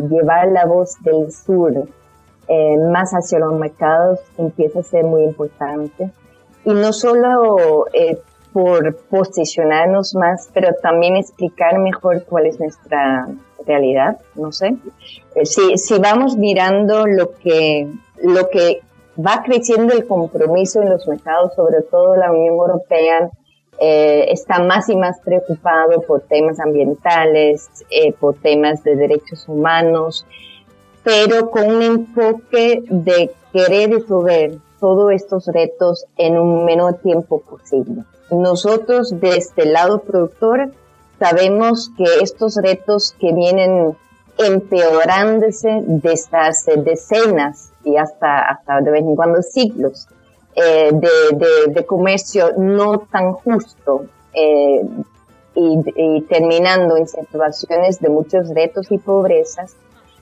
llevar 0.08 0.49
la 0.49 0.66
voz 0.66 0.94
del 1.02 1.32
sur 1.32 1.88
eh, 2.49 2.78
más 2.78 3.12
hacia 3.12 3.38
los 3.38 3.54
mercados 3.54 4.20
empieza 4.37 4.80
a 4.80 4.82
ser 4.82 5.04
muy 5.04 5.25
importante. 5.25 6.11
Y 6.64 6.75
no 6.75 6.92
solo 6.92 7.87
eh, 7.92 8.18
por 8.52 8.96
posicionarnos 9.08 10.14
más, 10.14 10.50
pero 10.52 10.75
también 10.82 11.16
explicar 11.16 11.78
mejor 11.78 12.25
cuál 12.25 12.46
es 12.46 12.58
nuestra 12.58 13.28
realidad, 13.66 14.18
no 14.35 14.50
sé. 14.52 14.76
Eh, 15.35 15.44
si, 15.46 15.76
si 15.76 15.99
vamos 15.99 16.37
mirando 16.37 17.06
lo 17.06 17.32
que, 17.32 17.88
lo 18.23 18.49
que 18.49 18.80
va 19.18 19.42
creciendo 19.42 19.94
el 19.94 20.06
compromiso 20.06 20.82
en 20.82 20.90
los 20.90 21.06
mercados, 21.06 21.54
sobre 21.54 21.82
todo 21.82 22.16
la 22.16 22.30
Unión 22.30 22.54
Europea, 22.54 23.30
eh, 23.78 24.26
está 24.30 24.61
más 24.61 24.88
y 24.88 24.96
más 24.96 25.18
preocupado 25.20 26.00
por 26.02 26.23
temas 26.23 26.58
ambientales, 26.61 27.68
eh, 27.90 28.12
por 28.14 28.37
temas 28.37 28.82
de 28.85 28.96
derechos 28.96 29.46
humanos, 29.49 30.26
pero 31.02 31.50
con 31.50 31.70
un 31.70 31.82
enfoque 31.82 32.82
de 32.88 33.30
querer 33.52 33.90
resolver 33.90 34.58
todos 34.80 35.12
estos 35.12 35.46
retos 35.46 36.06
en 36.16 36.38
un 36.38 36.64
menor 36.64 36.94
tiempo 36.94 37.40
posible. 37.40 38.02
Nosotros, 38.30 39.11
desde 39.12 39.30
el 39.30 39.38
este 39.38 39.66
lado 39.66 40.00
productor, 40.00 40.70
sabemos 41.18 41.90
que 41.96 42.04
estos 42.23 42.56
retos 42.56 43.14
que 43.18 43.32
vienen 43.32 43.96
empeorándose 44.38 45.80
desde 45.87 46.37
hace 46.37 46.76
decenas 46.76 47.73
y 47.87 47.97
hasta, 47.97 48.40
hasta 48.40 48.81
de 48.81 48.90
vez 48.90 49.02
en 49.02 49.14
cuando 49.14 49.40
siglos 49.40 50.09
eh, 50.55 50.90
de, 50.93 51.73
de, 51.73 51.87
comercio 51.87 52.52
no 52.59 52.99
tan 52.99 53.33
justo 53.33 54.07
eh, 54.35 54.83
y, 55.55 55.78
y, 55.97 56.21
terminando 56.23 56.97
en 56.97 57.07
situaciones 57.07 58.00
de 58.00 58.09
muchos 58.09 58.49
retos 58.49 58.90
y 58.90 58.99
pobrezas, 58.99 59.76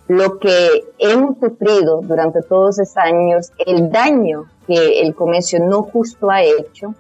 lo 0.07 0.39
que 0.39 0.85
hemos 0.99 1.39
sufrido 1.39 2.01
durante 2.03 2.43
todos 2.43 2.79
esos 2.79 2.97
años, 2.99 3.51
el 3.65 3.91
daño 3.91 4.45
que 4.67 5.01
el 5.01 5.15
comercio 5.15 5.61
no 5.61 5.83
justo 5.83 6.31
ha 6.31 6.43
hecho, 6.43 6.95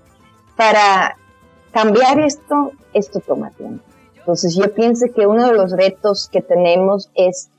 para 0.56 1.16
cambiar 1.72 2.20
esto, 2.20 2.72
esto 2.92 3.20
toma 3.20 3.50
tiempo. 3.50 3.84
Entonces 4.16 4.54
yo 4.54 4.72
pienso 4.72 5.06
que 5.14 5.26
uno 5.26 5.48
de 5.48 5.54
los 5.54 5.72
retos 5.72 6.30
que 6.32 6.40
tenemos 6.40 7.10
es 7.14 7.50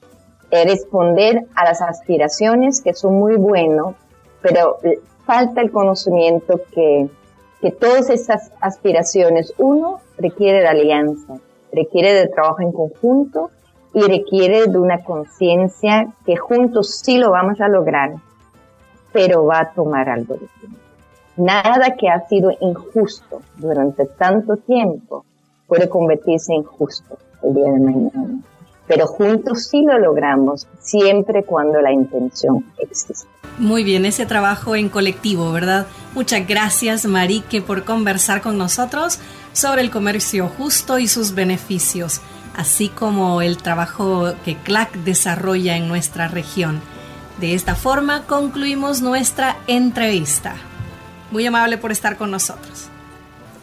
responder 0.52 1.46
a 1.56 1.66
las 1.66 1.82
aspiraciones 1.82 2.82
que 2.82 2.94
son 2.94 3.16
muy 3.16 3.36
buenos, 3.36 3.96
pero 4.42 4.78
falta 5.26 5.62
el 5.62 5.72
conocimiento 5.72 6.62
que, 6.74 7.10
que 7.62 7.72
todas 7.72 8.10
esas 8.10 8.52
aspiraciones, 8.62 9.54
uno, 9.58 10.00
requiere 10.18 10.60
de 10.62 10.68
alianza, 10.68 11.38
requiere 11.74 12.14
de 12.14 12.28
trabajo 12.28 12.62
en 12.62 12.72
conjunto 12.72 13.52
y 13.94 14.02
requiere 14.02 14.68
de 14.68 14.78
una 14.78 15.04
conciencia 15.04 16.14
que 16.26 16.36
juntos 16.36 17.00
sí 17.04 17.18
lo 17.18 17.32
vamos 17.32 17.60
a 17.62 17.68
lograr, 17.68 18.16
pero 19.12 19.46
va 19.46 19.62
a 19.62 19.72
tomar 19.74 20.10
algo 20.10 20.36
de 20.36 20.48
tiempo. 20.60 20.80
Nada 21.38 21.96
que 21.98 22.08
ha 22.08 22.26
sido 22.28 22.52
injusto 22.62 23.42
durante 23.58 24.06
tanto 24.06 24.58
tiempo 24.58 25.26
puede 25.68 25.90
convertirse 25.90 26.54
en 26.54 26.64
justo 26.64 27.18
el 27.44 27.54
día 27.56 27.72
de 27.72 27.80
mañana. 27.80 28.40
Pero 28.88 29.08
juntos 29.08 29.68
sí 29.68 29.84
lo 29.84 29.98
logramos, 29.98 30.68
siempre 30.80 31.44
cuando 31.44 31.82
la 31.82 31.92
intención 31.92 32.66
existe. 32.78 33.28
Muy 33.58 33.84
bien, 33.84 34.06
ese 34.06 34.26
trabajo 34.26 34.76
en 34.76 34.90
colectivo, 34.90 35.52
¿verdad? 35.52 35.88
Muchas 36.14 36.46
gracias, 36.46 37.06
Marique, 37.06 37.62
por 37.62 37.86
conversar 37.86 38.42
con 38.42 38.58
nosotros 38.58 39.20
sobre 39.54 39.82
el 39.82 39.92
comercio 39.92 40.50
justo 40.50 41.00
y 41.00 41.08
sus 41.08 41.34
beneficios, 41.34 42.20
así 42.56 42.90
como 42.90 43.42
el 43.42 43.58
trabajo 43.58 44.34
que 44.44 44.58
CLAC 44.58 44.94
desarrolla 44.98 45.78
en 45.78 45.88
nuestra 45.88 46.28
región. 46.28 46.82
De 47.40 47.54
esta 47.54 47.76
forma 47.76 48.24
concluimos 48.24 49.02
nuestra 49.02 49.58
entrevista. 49.68 50.56
Muy 51.32 51.46
amable 51.46 51.78
por 51.78 51.92
estar 51.92 52.18
con 52.18 52.32
nosotros. 52.32 52.90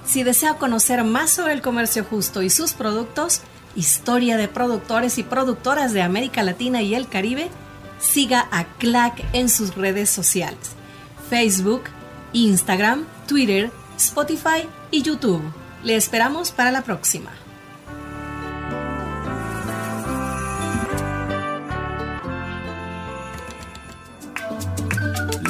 Si 0.05 0.25
desea 0.25 0.55
conocer 0.55 1.05
más 1.05 1.31
sobre 1.31 1.53
el 1.53 1.63
comercio 1.63 2.05
justo 2.05 2.43
y 2.43 2.51
sus 2.51 2.73
productos, 2.73 3.43
historia 3.77 4.37
de 4.37 4.49
productores 4.49 5.19
y 5.19 5.23
productoras 5.23 5.93
de 5.93 6.03
América 6.03 6.43
Latina 6.43 6.83
y 6.83 6.95
el 6.95 7.09
Caribe, 7.09 7.51
siga 7.99 8.49
a 8.51 8.65
CLAC 8.65 9.25
en 9.33 9.49
sus 9.49 9.75
redes 9.75 10.11
sociales, 10.11 10.73
Facebook, 11.31 11.85
Instagram, 12.33 13.07
Twitter, 13.27 13.71
Spotify 13.97 14.69
y 14.91 15.03
YouTube. 15.03 15.43
Le 15.83 15.97
esperamos 15.97 16.53
para 16.53 16.71
la 16.71 16.83
próxima. 16.83 17.31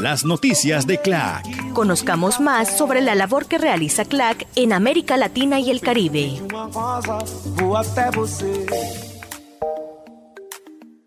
Las 0.02 0.24
noticias 0.24 0.84
de 0.88 0.98
CLAC. 0.98 1.72
Conozcamos 1.74 2.40
más 2.40 2.76
sobre 2.76 3.00
la 3.02 3.14
labor 3.14 3.46
que 3.46 3.56
realiza 3.56 4.04
CLAC 4.04 4.48
en 4.56 4.72
América 4.72 5.16
Latina 5.16 5.60
y 5.60 5.70
el 5.70 5.80
Caribe. 5.80 6.42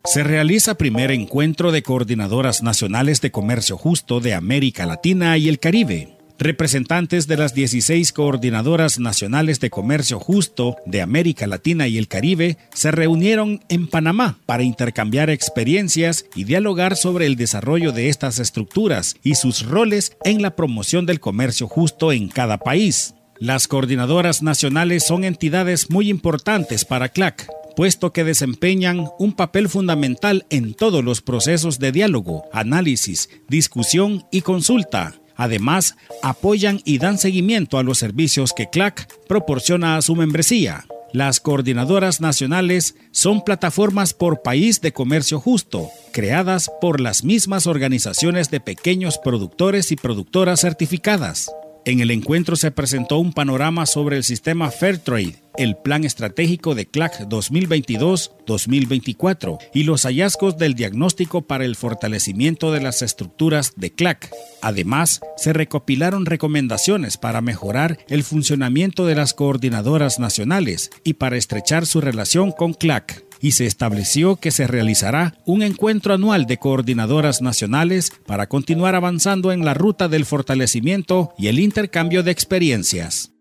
Se 0.05 0.23
realiza 0.23 0.75
primer 0.75 1.11
encuentro 1.11 1.73
de 1.73 1.83
coordinadoras 1.83 2.63
nacionales 2.63 3.19
de 3.19 3.31
comercio 3.31 3.75
justo 3.75 4.21
de 4.21 4.33
América 4.33 4.85
Latina 4.85 5.37
y 5.37 5.49
el 5.49 5.59
Caribe. 5.59 6.14
Representantes 6.37 7.27
de 7.27 7.37
las 7.37 7.53
16 7.53 8.11
coordinadoras 8.11 8.99
nacionales 8.99 9.61
de 9.61 9.69
comercio 9.69 10.19
justo 10.19 10.75
de 10.85 11.01
América 11.01 11.47
Latina 11.47 11.87
y 11.87 11.97
el 11.97 12.09
Caribe 12.09 12.57
se 12.73 12.91
reunieron 12.91 13.61
en 13.69 13.87
Panamá 13.87 14.37
para 14.45 14.63
intercambiar 14.63 15.29
experiencias 15.29 16.25
y 16.35 16.43
dialogar 16.43 16.97
sobre 16.97 17.25
el 17.25 17.37
desarrollo 17.37 17.93
de 17.93 18.09
estas 18.09 18.39
estructuras 18.39 19.15
y 19.23 19.35
sus 19.35 19.65
roles 19.65 20.17
en 20.25 20.41
la 20.41 20.57
promoción 20.57 21.05
del 21.05 21.21
comercio 21.21 21.67
justo 21.67 22.11
en 22.11 22.27
cada 22.27 22.57
país. 22.57 23.15
Las 23.39 23.69
coordinadoras 23.69 24.43
nacionales 24.43 25.05
son 25.05 25.23
entidades 25.23 25.89
muy 25.89 26.09
importantes 26.09 26.83
para 26.83 27.09
CLAC, 27.09 27.47
puesto 27.77 28.11
que 28.11 28.25
desempeñan 28.25 29.07
un 29.19 29.33
papel 29.33 29.69
fundamental 29.69 30.45
en 30.49 30.73
todos 30.73 31.03
los 31.03 31.21
procesos 31.21 31.79
de 31.79 31.93
diálogo, 31.93 32.43
análisis, 32.51 33.29
discusión 33.47 34.25
y 34.31 34.41
consulta 34.41 35.15
Además, 35.35 35.95
apoyan 36.23 36.81
y 36.85 36.97
dan 36.97 37.17
seguimiento 37.17 37.77
a 37.77 37.83
los 37.83 37.97
servicios 37.97 38.53
que 38.53 38.69
CLAC 38.69 39.07
proporciona 39.27 39.97
a 39.97 40.01
su 40.01 40.15
membresía. 40.15 40.85
Las 41.11 41.39
coordinadoras 41.39 42.19
nacionales 42.19 42.95
son 43.11 43.41
plataformas 43.41 44.13
por 44.13 44.41
país 44.41 44.81
de 44.81 44.91
comercio 44.91 45.39
justo, 45.39 45.89
creadas 46.11 46.69
por 46.81 46.99
las 46.99 47.23
mismas 47.23 47.67
organizaciones 47.67 48.51
de 48.51 48.59
pequeños 48.59 49.17
productores 49.17 49.93
y 49.93 49.95
productoras 49.95 50.61
certificadas. 50.61 51.49
En 51.87 51.99
el 51.99 52.09
encuentro 52.09 52.55
se 52.55 52.71
presentó 52.71 53.19
un 53.19 53.31
panorama 53.31 53.85
sobre 53.85 54.17
el 54.17 54.23
sistema 54.23 54.71
Fairtrade, 54.71 55.35
el 55.55 55.77
plan 55.77 56.03
estratégico 56.03 56.73
de 56.73 56.87
CLAC 56.87 57.29
2022-2024 57.29 59.59
y 59.71 59.83
los 59.83 60.01
hallazgos 60.01 60.57
del 60.57 60.73
diagnóstico 60.73 61.43
para 61.43 61.63
el 61.63 61.75
fortalecimiento 61.75 62.71
de 62.71 62.81
las 62.81 63.03
estructuras 63.03 63.73
de 63.75 63.91
CLAC. 63.91 64.31
Además, 64.63 65.21
se 65.37 65.53
recopilaron 65.53 66.25
recomendaciones 66.25 67.17
para 67.17 67.41
mejorar 67.41 67.99
el 68.09 68.23
funcionamiento 68.23 69.05
de 69.05 69.13
las 69.13 69.35
coordinadoras 69.35 70.17
nacionales 70.17 70.89
y 71.03 71.13
para 71.13 71.37
estrechar 71.37 71.85
su 71.85 72.01
relación 72.01 72.51
con 72.51 72.73
CLAC 72.73 73.24
y 73.41 73.51
se 73.51 73.65
estableció 73.65 74.35
que 74.35 74.51
se 74.51 74.67
realizará 74.67 75.35
un 75.45 75.63
encuentro 75.63 76.13
anual 76.13 76.45
de 76.45 76.57
coordinadoras 76.57 77.41
nacionales 77.41 78.11
para 78.25 78.47
continuar 78.47 78.95
avanzando 78.95 79.51
en 79.51 79.65
la 79.65 79.73
ruta 79.73 80.07
del 80.07 80.25
fortalecimiento 80.25 81.33
y 81.37 81.47
el 81.47 81.59
intercambio 81.59 82.23
de 82.23 82.31
experiencias. 82.31 83.31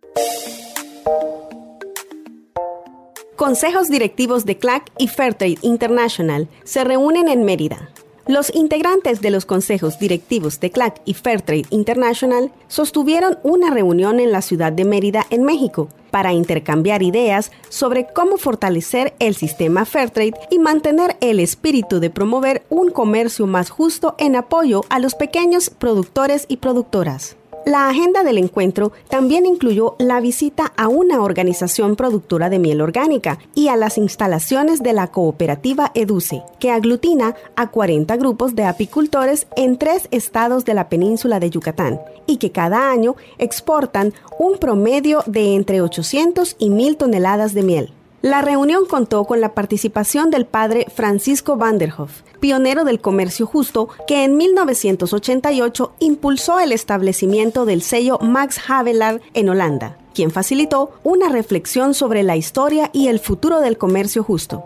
Consejos 3.36 3.88
directivos 3.88 4.44
de 4.44 4.58
CLAC 4.58 4.92
y 4.96 5.08
Fairtrade 5.08 5.58
International 5.62 6.48
se 6.62 6.84
reúnen 6.84 7.28
en 7.28 7.44
Mérida. 7.44 7.90
Los 8.26 8.54
integrantes 8.54 9.20
de 9.20 9.28
los 9.28 9.44
consejos 9.44 9.98
directivos 9.98 10.58
de 10.58 10.70
CLAC 10.70 11.02
y 11.04 11.12
Fairtrade 11.12 11.66
International 11.68 12.50
sostuvieron 12.68 13.38
una 13.42 13.68
reunión 13.68 14.18
en 14.18 14.32
la 14.32 14.40
ciudad 14.40 14.72
de 14.72 14.86
Mérida, 14.86 15.26
en 15.28 15.42
México, 15.42 15.90
para 16.10 16.32
intercambiar 16.32 17.02
ideas 17.02 17.52
sobre 17.68 18.06
cómo 18.06 18.38
fortalecer 18.38 19.12
el 19.18 19.34
sistema 19.34 19.84
Fairtrade 19.84 20.32
y 20.50 20.58
mantener 20.58 21.18
el 21.20 21.38
espíritu 21.38 22.00
de 22.00 22.08
promover 22.08 22.62
un 22.70 22.90
comercio 22.90 23.46
más 23.46 23.68
justo 23.68 24.14
en 24.16 24.36
apoyo 24.36 24.84
a 24.88 25.00
los 25.00 25.14
pequeños 25.14 25.68
productores 25.68 26.46
y 26.48 26.56
productoras. 26.56 27.36
La 27.66 27.88
agenda 27.88 28.22
del 28.22 28.36
encuentro 28.36 28.92
también 29.08 29.46
incluyó 29.46 29.96
la 29.98 30.20
visita 30.20 30.74
a 30.76 30.88
una 30.88 31.22
organización 31.22 31.96
productora 31.96 32.50
de 32.50 32.58
miel 32.58 32.82
orgánica 32.82 33.38
y 33.54 33.68
a 33.68 33.76
las 33.76 33.96
instalaciones 33.96 34.82
de 34.82 34.92
la 34.92 35.06
cooperativa 35.06 35.90
EDUCE, 35.94 36.42
que 36.58 36.70
aglutina 36.70 37.36
a 37.56 37.70
40 37.70 38.16
grupos 38.18 38.54
de 38.54 38.64
apicultores 38.64 39.46
en 39.56 39.78
tres 39.78 40.08
estados 40.10 40.66
de 40.66 40.74
la 40.74 40.90
península 40.90 41.40
de 41.40 41.48
Yucatán 41.48 42.00
y 42.26 42.36
que 42.36 42.52
cada 42.52 42.90
año 42.90 43.16
exportan 43.38 44.12
un 44.38 44.58
promedio 44.58 45.22
de 45.26 45.54
entre 45.54 45.80
800 45.80 46.56
y 46.58 46.68
1000 46.68 46.98
toneladas 46.98 47.54
de 47.54 47.62
miel. 47.62 47.92
La 48.24 48.40
reunión 48.40 48.86
contó 48.86 49.26
con 49.26 49.42
la 49.42 49.52
participación 49.52 50.30
del 50.30 50.46
padre 50.46 50.86
Francisco 50.94 51.58
Vanderhoff, 51.58 52.22
pionero 52.40 52.84
del 52.84 52.98
comercio 52.98 53.44
justo, 53.44 53.90
que 54.06 54.24
en 54.24 54.38
1988 54.38 55.92
impulsó 55.98 56.58
el 56.58 56.72
establecimiento 56.72 57.66
del 57.66 57.82
sello 57.82 58.18
Max 58.22 58.58
Havelaar 58.66 59.20
en 59.34 59.50
Holanda, 59.50 59.98
quien 60.14 60.30
facilitó 60.30 60.92
una 61.02 61.28
reflexión 61.28 61.92
sobre 61.92 62.22
la 62.22 62.38
historia 62.38 62.88
y 62.94 63.08
el 63.08 63.20
futuro 63.20 63.60
del 63.60 63.76
comercio 63.76 64.22
justo. 64.22 64.64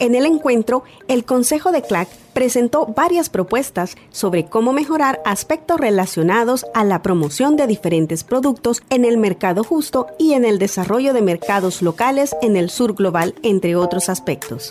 En 0.00 0.14
el 0.14 0.24
encuentro, 0.24 0.82
el 1.08 1.26
Consejo 1.26 1.72
de 1.72 1.82
CLAC 1.82 2.08
presentó 2.32 2.86
varias 2.86 3.28
propuestas 3.28 3.96
sobre 4.08 4.46
cómo 4.46 4.72
mejorar 4.72 5.20
aspectos 5.26 5.78
relacionados 5.78 6.64
a 6.72 6.84
la 6.84 7.02
promoción 7.02 7.56
de 7.56 7.66
diferentes 7.66 8.24
productos 8.24 8.80
en 8.88 9.04
el 9.04 9.18
mercado 9.18 9.62
justo 9.62 10.06
y 10.18 10.32
en 10.32 10.46
el 10.46 10.58
desarrollo 10.58 11.12
de 11.12 11.20
mercados 11.20 11.82
locales 11.82 12.34
en 12.40 12.56
el 12.56 12.70
sur 12.70 12.94
global, 12.94 13.34
entre 13.42 13.76
otros 13.76 14.08
aspectos. 14.08 14.70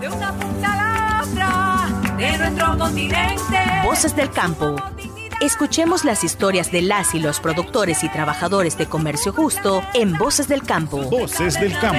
De 0.00 0.08
una 0.08 0.32
punta 0.32 0.72
a 0.72 0.76
la 0.76 1.24
otra, 1.24 2.16
de 2.16 2.38
nuestro 2.38 2.78
continente. 2.78 3.58
Voces 3.84 4.14
del 4.14 4.30
campo. 4.30 4.76
Escuchemos 5.40 6.04
las 6.04 6.22
historias 6.22 6.70
de 6.70 6.82
las 6.82 7.14
y 7.14 7.18
los 7.18 7.40
productores 7.40 8.04
y 8.04 8.10
trabajadores 8.10 8.76
de 8.76 8.84
comercio 8.86 9.32
justo 9.32 9.82
en 9.94 10.18
Voces 10.18 10.48
del 10.48 10.62
Campo. 10.62 10.98
Voces 11.04 11.58
del 11.58 11.72
Campo. 11.78 11.98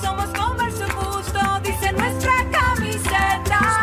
Somos 0.00 0.24
comercio 0.28 0.86
justo, 0.88 1.38
dice 1.62 1.92
nuestra 1.92 2.32
camiseta. 2.50 3.82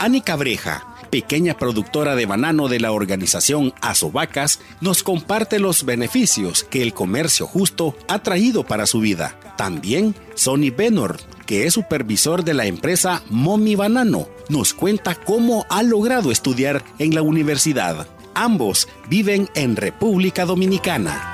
Ani 0.00 0.22
Cabreja, 0.22 0.84
pequeña 1.14 1.54
productora 1.56 2.16
de 2.16 2.26
banano 2.26 2.66
de 2.66 2.80
la 2.80 2.90
organización 2.90 3.72
Azovacas, 3.80 4.58
nos 4.80 5.04
comparte 5.04 5.60
los 5.60 5.84
beneficios 5.84 6.64
que 6.64 6.82
el 6.82 6.92
comercio 6.92 7.46
justo 7.46 7.94
ha 8.08 8.18
traído 8.18 8.64
para 8.64 8.84
su 8.84 8.98
vida. 8.98 9.38
También 9.56 10.16
Sonny 10.34 10.70
Benor, 10.70 11.18
que 11.46 11.66
es 11.66 11.74
supervisor 11.74 12.42
de 12.42 12.54
la 12.54 12.66
empresa 12.66 13.22
Momi 13.30 13.76
Banano, 13.76 14.26
nos 14.48 14.74
cuenta 14.74 15.14
cómo 15.14 15.66
ha 15.70 15.84
logrado 15.84 16.32
estudiar 16.32 16.82
en 16.98 17.14
la 17.14 17.22
universidad. 17.22 18.08
Ambos 18.34 18.88
viven 19.08 19.48
en 19.54 19.76
República 19.76 20.44
Dominicana. 20.44 21.30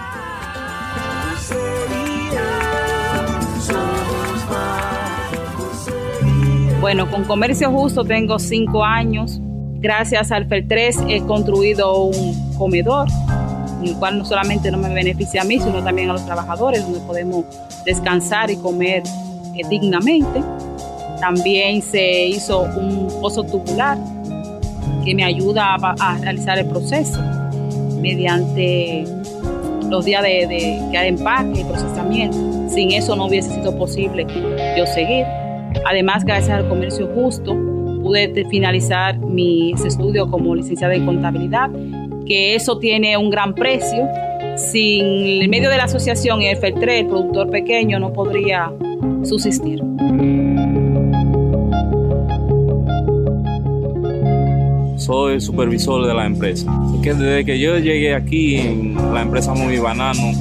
Bueno, 6.83 7.11
con 7.11 7.25
Comercio 7.25 7.71
Justo 7.71 8.05
tengo 8.05 8.39
cinco 8.39 8.85
años. 8.85 9.41
Gracias 9.81 10.31
al 10.31 10.47
FER3 10.47 11.07
he 11.09 11.21
construido 11.23 12.05
un 12.05 12.55
comedor, 12.59 13.09
en 13.81 13.89
el 13.89 13.97
cual 13.97 14.19
no 14.19 14.27
solamente 14.27 14.71
no 14.71 14.77
me 14.77 14.93
beneficia 14.93 15.41
a 15.41 15.45
mí, 15.45 15.59
sino 15.59 15.83
también 15.83 16.11
a 16.11 16.13
los 16.13 16.27
trabajadores, 16.27 16.83
donde 16.83 17.01
podemos 17.01 17.47
descansar 17.87 18.51
y 18.51 18.57
comer 18.57 19.03
eh, 19.57 19.63
dignamente. 19.71 20.43
También 21.19 21.81
se 21.81 22.27
hizo 22.27 22.61
un 22.61 23.09
pozo 23.23 23.43
tubular 23.43 23.97
que 25.03 25.15
me 25.15 25.25
ayuda 25.25 25.77
a, 25.77 26.19
realizar 26.19 26.59
el 26.59 26.67
proceso 26.67 27.19
mediante 28.03 29.07
los 29.89 30.05
días 30.05 30.23
de, 30.23 30.47
de, 30.47 30.83
que 30.91 30.99
hay 30.99 31.09
empaque 31.09 31.61
y 31.61 31.65
procesamiento. 31.65 32.37
Sin 32.69 32.93
eso 32.93 33.17
no 33.17 33.29
hubiese 33.29 33.55
sido 33.55 33.75
posible 33.79 34.27
yo 34.77 34.85
seguir. 34.87 35.25
Además, 35.87 36.23
gracias 36.27 36.59
al 36.59 36.69
comercio 36.69 37.09
justo, 37.15 37.57
pude 38.11 38.45
finalizar 38.51 39.17
mis 39.21 39.85
estudios 39.85 40.29
como 40.29 40.57
licenciada 40.57 40.95
en 40.97 41.07
contabilidad, 41.07 41.71
que 42.27 42.57
eso 42.57 42.77
tiene 42.79 43.17
un 43.17 43.31
gran 43.31 43.55
precio. 43.55 44.05
Sin 44.57 45.07
el 45.43 45.49
medio 45.49 45.71
de 45.71 45.77
la 45.77 45.85
asociación 45.85 46.43
y 46.43 46.49
el 46.49 46.57
FELTRE, 46.57 46.99
el 46.99 47.07
productor 47.07 47.51
pequeño 47.51 48.01
no 48.01 48.13
podría 48.13 48.73
subsistir. 49.23 49.81
soy 54.97 55.41
supervisor 55.41 56.07
de 56.07 56.15
la 56.15 56.27
empresa. 56.27 56.71
Así 56.85 57.01
que 57.03 57.15
desde 57.15 57.45
que 57.45 57.59
yo 57.59 57.79
llegué 57.79 58.15
aquí 58.15 58.57
en 58.57 58.95
la 59.13 59.23
empresa 59.23 59.55
Muy 59.55 59.79
Banano, 59.79 60.33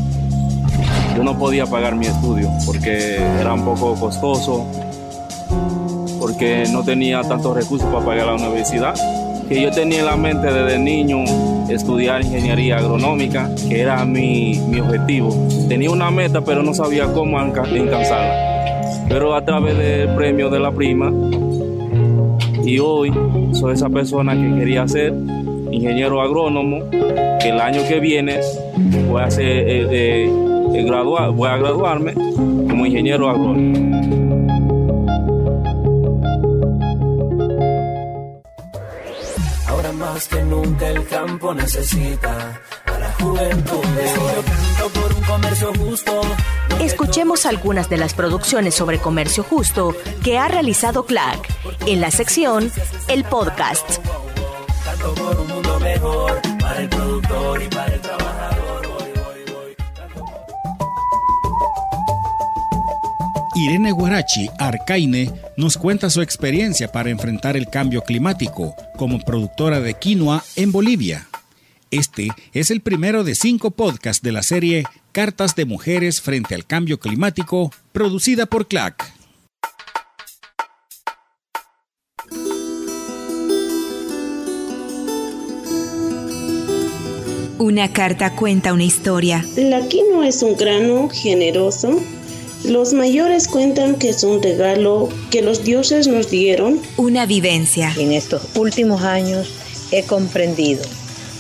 yo 1.16 1.24
no 1.24 1.38
podía 1.40 1.66
pagar 1.66 1.96
mi 1.96 2.08
estudio 2.08 2.50
porque 2.66 3.18
era 3.40 3.54
un 3.54 3.64
poco 3.64 3.96
costoso 3.96 4.68
porque 6.40 6.64
no 6.72 6.86
tenía 6.86 7.22
tantos 7.22 7.54
recursos 7.54 7.86
para 7.92 8.06
pagar 8.06 8.28
la 8.28 8.36
universidad. 8.36 8.96
Que 9.50 9.62
yo 9.62 9.72
tenía 9.72 10.00
en 10.00 10.06
la 10.06 10.16
mente 10.16 10.48
desde 10.50 10.80
niño 10.80 11.26
estudiar 11.68 12.22
ingeniería 12.22 12.78
agronómica, 12.78 13.50
que 13.68 13.82
era 13.82 14.06
mi, 14.06 14.58
mi 14.70 14.80
objetivo. 14.80 15.36
Tenía 15.68 15.92
una 15.92 16.10
meta, 16.10 16.40
pero 16.40 16.64
no 16.64 16.74
sabía 16.74 17.12
cómo 17.12 17.38
alcanzarla. 17.38 19.04
Pero 19.10 19.36
a 19.36 19.44
través 19.44 19.78
del 19.78 20.16
premio 20.16 20.50
de 20.50 20.60
la 20.62 20.72
prima, 20.72 21.12
y 22.64 22.80
hoy 22.80 23.12
soy 23.52 23.74
esa 23.74 23.90
persona 23.90 24.34
que 24.34 24.60
quería 24.60 24.88
ser 24.88 25.14
ingeniero 25.72 26.22
agrónomo, 26.22 26.90
que 27.42 27.50
el 27.50 27.60
año 27.60 27.82
que 27.86 28.00
viene 28.00 28.40
voy 29.10 29.24
a, 29.24 29.30
ser, 29.30 29.46
eh, 29.46 29.88
eh, 29.92 30.30
voy 31.36 31.50
a 31.50 31.58
graduarme 31.58 32.14
como 32.14 32.86
ingeniero 32.86 33.30
agrónomo. 33.30 34.49
Más 40.20 40.28
que 40.28 40.44
nunca 40.44 40.88
el 40.90 41.08
campo 41.08 41.54
necesita 41.54 42.62
a 42.86 43.00
la 43.00 43.10
juventud. 43.14 43.84
por 44.94 45.14
un 45.14 45.22
comercio 45.24 45.72
justo. 45.76 46.22
Escuchemos 46.82 47.46
algunas 47.46 47.90
de 47.90 47.98
las 47.98 48.14
producciones 48.14 48.76
sobre 48.76 49.00
comercio 49.00 49.44
justo 49.44 49.96
que 50.22 50.38
ha 50.38 50.50
realizado 50.50 51.06
CLAC 51.06 51.48
en 51.86 52.02
la 52.02 52.12
sección 52.12 52.70
El 53.08 53.24
Podcast. 53.24 54.00
por 55.16 55.40
un 55.40 55.48
mundo 55.48 55.80
mejor 55.80 56.42
para 56.60 56.82
el 56.82 56.90
productor 56.90 57.62
y 57.62 57.68
para 57.70 57.94
el 57.94 58.02
trabajador. 58.02 58.69
Irene 63.60 63.92
Guarachi 63.92 64.50
Arcaine 64.58 65.34
nos 65.58 65.78
cuenta 65.78 66.10
su 66.10 66.22
experiencia 66.22 66.94
para 66.94 67.10
enfrentar 67.10 67.58
el 67.58 67.70
cambio 67.70 68.04
climático 68.04 68.74
como 68.96 69.20
productora 69.20 69.82
de 69.82 69.96
quinoa 69.96 70.46
en 70.56 70.72
Bolivia. 70.72 71.28
Este 71.92 72.30
es 72.54 72.72
el 72.72 72.80
primero 72.80 73.26
de 73.26 73.36
cinco 73.36 73.72
podcasts 73.72 74.24
de 74.24 74.32
la 74.32 74.44
serie 74.44 74.86
Cartas 75.12 75.58
de 75.58 75.66
Mujeres 75.66 76.22
frente 76.22 76.56
al 76.56 76.66
Cambio 76.66 77.02
Climático, 77.02 77.74
producida 77.92 78.46
por 78.46 78.70
CLAC. 78.70 79.12
Una 87.58 87.92
carta 87.92 88.38
cuenta 88.38 88.72
una 88.72 88.86
historia. 88.86 89.44
La 89.58 89.86
quinoa 89.86 90.30
es 90.30 90.44
un 90.44 90.56
grano 90.56 91.10
generoso. 91.10 92.02
Los 92.64 92.92
mayores 92.92 93.48
cuentan 93.48 93.96
que 93.96 94.10
es 94.10 94.24
un 94.24 94.44
regalo 94.44 95.08
que 95.32 95.42
los 95.42 95.64
dioses 95.64 96.08
nos 96.08 96.30
dieron. 96.30 96.82
Una 96.98 97.26
vivencia. 97.26 97.94
En 97.98 98.12
estos 98.12 98.42
últimos 98.56 99.02
años 99.02 99.50
he 99.92 100.04
comprendido 100.04 100.84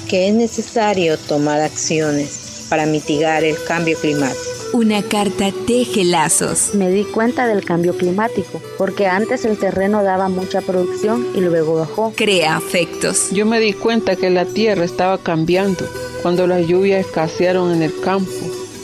que 0.07 0.29
es 0.29 0.33
necesario 0.33 1.17
tomar 1.17 1.59
acciones 1.59 2.65
para 2.69 2.85
mitigar 2.85 3.43
el 3.43 3.61
cambio 3.67 3.97
climático. 3.99 4.39
Una 4.71 5.03
carta 5.03 5.51
teje 5.67 6.05
lazos. 6.05 6.73
Me 6.73 6.89
di 6.89 7.03
cuenta 7.03 7.47
del 7.47 7.65
cambio 7.65 7.97
climático, 7.97 8.61
porque 8.77 9.07
antes 9.07 9.43
el 9.43 9.57
terreno 9.57 10.03
daba 10.03 10.29
mucha 10.29 10.61
producción 10.61 11.27
y 11.35 11.41
luego 11.41 11.75
bajó. 11.75 12.13
Crea 12.15 12.55
afectos. 12.55 13.29
Yo 13.31 13.45
me 13.45 13.59
di 13.59 13.73
cuenta 13.73 14.15
que 14.15 14.29
la 14.29 14.45
tierra 14.45 14.85
estaba 14.85 15.17
cambiando 15.17 15.85
cuando 16.21 16.47
las 16.47 16.65
lluvias 16.65 17.05
escasearon 17.05 17.73
en 17.73 17.81
el 17.81 17.99
campo 17.99 18.31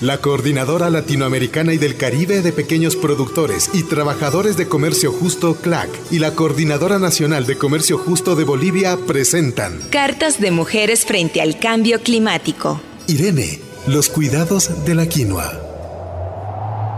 la 0.01 0.19
Coordinadora 0.19 0.89
Latinoamericana 0.89 1.73
y 1.73 1.77
del 1.77 1.95
Caribe 1.95 2.41
de 2.41 2.51
Pequeños 2.51 2.95
Productores 2.95 3.69
y 3.73 3.83
Trabajadores 3.83 4.57
de 4.57 4.67
Comercio 4.67 5.11
Justo 5.11 5.55
CLAC 5.55 5.89
y 6.11 6.19
la 6.19 6.35
Coordinadora 6.35 6.99
Nacional 6.99 7.45
de 7.45 7.57
Comercio 7.57 7.97
Justo 7.97 8.35
de 8.35 8.43
Bolivia 8.43 8.97
presentan 9.07 9.79
Cartas 9.91 10.39
de 10.41 10.51
Mujeres 10.51 11.05
frente 11.05 11.41
al 11.41 11.59
Cambio 11.59 12.01
Climático. 12.01 12.81
Irene, 13.07 13.59
los 13.87 14.09
cuidados 14.09 14.85
de 14.85 14.95
la 14.95 15.07
quinoa. 15.07 15.61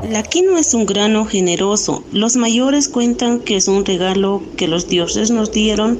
La 0.09 0.23
quinoa 0.23 0.59
es 0.59 0.73
un 0.73 0.85
grano 0.85 1.25
generoso. 1.25 2.03
Los 2.11 2.35
mayores 2.35 2.87
cuentan 2.87 3.39
que 3.39 3.57
es 3.57 3.67
un 3.67 3.85
regalo 3.85 4.41
que 4.55 4.67
los 4.67 4.87
dioses 4.87 5.31
nos 5.31 5.51
dieron 5.51 5.99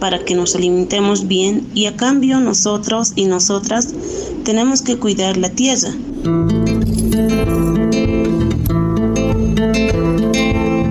para 0.00 0.24
que 0.24 0.34
nos 0.34 0.54
alimentemos 0.54 1.28
bien 1.28 1.66
y 1.74 1.86
a 1.86 1.96
cambio 1.96 2.40
nosotros 2.40 3.12
y 3.16 3.24
nosotras 3.26 3.94
tenemos 4.44 4.82
que 4.82 4.96
cuidar 4.96 5.36
la 5.36 5.50
tierra. 5.50 5.90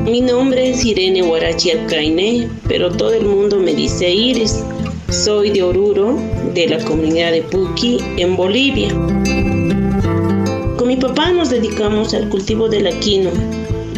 Mi 0.05 0.21
nombre 0.21 0.69
es 0.69 0.85
Irene 0.85 1.23
Huarachi 1.23 1.71
Alcaine, 1.71 2.49
pero 2.67 2.91
todo 2.91 3.13
el 3.13 3.25
mundo 3.25 3.59
me 3.59 3.73
dice 3.73 4.09
Iris. 4.09 4.63
Soy 5.09 5.51
de 5.51 5.61
Oruro, 5.61 6.17
de 6.53 6.67
la 6.67 6.83
comunidad 6.83 7.31
de 7.31 7.41
Puqui, 7.43 7.99
en 8.17 8.35
Bolivia. 8.35 8.89
Con 10.77 10.87
mi 10.87 10.95
papá 10.95 11.31
nos 11.31 11.49
dedicamos 11.49 12.13
al 12.13 12.29
cultivo 12.29 12.67
de 12.67 12.81
la 12.81 12.91
quinoa. 12.99 13.33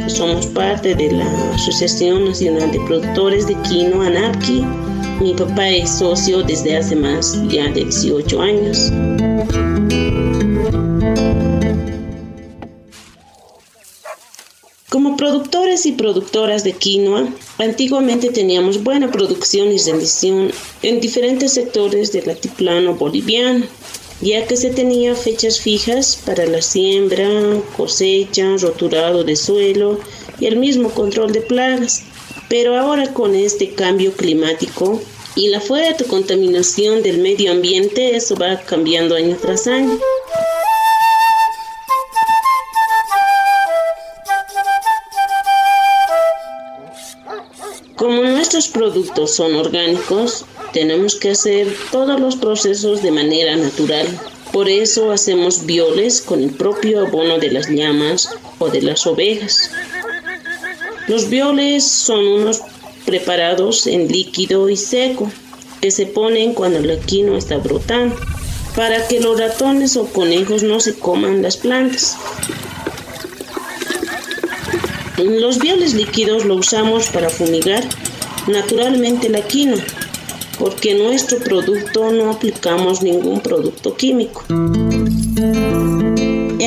Somos 0.08 0.48
parte 0.48 0.96
de 0.96 1.12
la 1.12 1.54
Asociación 1.54 2.26
Nacional 2.26 2.72
de 2.72 2.80
Productores 2.82 3.48
de 3.48 3.56
Quinoa, 3.62 4.08
ANAPQUI. 4.08 4.87
Mi 5.20 5.34
papá 5.34 5.68
es 5.70 5.98
socio 5.98 6.44
desde 6.44 6.78
hace 6.78 6.96
más 6.96 7.36
ya 7.50 7.64
de 7.70 7.86
18 7.86 8.40
años. 8.40 8.92
Como 14.90 15.18
productores 15.18 15.88
y 15.88 15.94
productoras 15.94 16.64
de 16.64 16.74
quinoa, 16.74 17.28
antiguamente 17.58 18.30
teníamos 18.30 18.84
buena 18.84 19.12
producción 19.12 19.72
y 19.72 19.80
rendición 19.80 20.52
en 20.84 21.00
diferentes 21.00 21.54
sectores 21.54 22.12
del 22.12 22.30
altiplano 22.30 22.94
boliviano, 22.94 23.66
ya 24.22 24.46
que 24.46 24.56
se 24.56 24.70
tenía 24.70 25.16
fechas 25.16 25.60
fijas 25.60 26.22
para 26.26 26.46
la 26.46 26.62
siembra, 26.62 27.28
cosecha, 27.76 28.58
roturado 28.58 29.24
de 29.24 29.36
suelo 29.36 30.00
y 30.40 30.46
el 30.46 30.58
mismo 30.58 30.90
control 30.90 31.32
de 31.32 31.42
plagas. 31.42 32.04
Pero 32.50 32.78
ahora 32.78 33.14
con 33.14 33.36
este 33.36 33.74
cambio 33.74 34.14
climático 34.14 35.02
y 35.36 35.50
la 35.50 35.60
fuerte 35.60 36.06
contaminación 36.06 37.04
del 37.04 37.20
medio 37.20 37.52
ambiente, 37.52 38.16
eso 38.16 38.36
va 38.36 38.60
cambiando 38.62 39.16
año 39.16 39.38
tras 39.40 39.68
año. 39.68 40.00
Como 47.98 48.22
nuestros 48.24 48.68
productos 48.68 49.36
son 49.36 49.56
orgánicos, 49.56 50.46
tenemos 50.72 51.16
que 51.16 51.32
hacer 51.32 51.68
todos 51.92 52.20
los 52.20 52.36
procesos 52.36 53.02
de 53.02 53.12
manera 53.12 53.56
natural. 53.56 54.08
Por 54.54 54.70
eso 54.70 55.12
hacemos 55.12 55.66
violes 55.66 56.22
con 56.22 56.42
el 56.44 56.52
propio 56.52 57.06
abono 57.06 57.38
de 57.38 57.52
las 57.52 57.68
llamas 57.70 58.30
o 58.60 58.70
de 58.70 58.82
las 58.82 59.06
ovejas. 59.06 59.72
Los 61.08 61.30
violes 61.30 61.86
son 61.86 62.28
unos 62.28 62.62
preparados 63.06 63.88
en 63.88 64.10
líquido 64.10 64.70
y 64.70 64.76
seco 64.76 65.32
que 65.82 65.92
se 65.92 66.06
ponen 66.06 66.54
cuando 66.54 66.80
la 66.82 66.98
quinoa 67.00 67.38
está 67.38 67.58
brotando 67.58 68.16
para 68.76 69.08
que 69.08 69.20
los 69.20 69.40
ratones 69.40 69.96
o 69.96 70.06
conejos 70.06 70.64
no 70.64 70.80
se 70.80 70.96
coman 70.96 71.42
las 71.42 71.58
plantas. 71.58 72.18
Los 75.18 75.60
violes 75.60 75.94
líquidos 75.94 76.46
lo 76.46 76.56
usamos 76.56 77.08
para 77.08 77.30
fumigar 77.30 77.84
naturalmente 78.48 79.30
la 79.30 79.42
quinoa, 79.42 79.82
porque 80.60 80.92
en 80.92 81.00
nuestro 81.00 81.40
producto 81.40 82.12
no 82.12 82.32
aplicamos 82.32 83.02
ningún 83.02 83.42
producto 83.42 83.96
químico. 83.96 84.44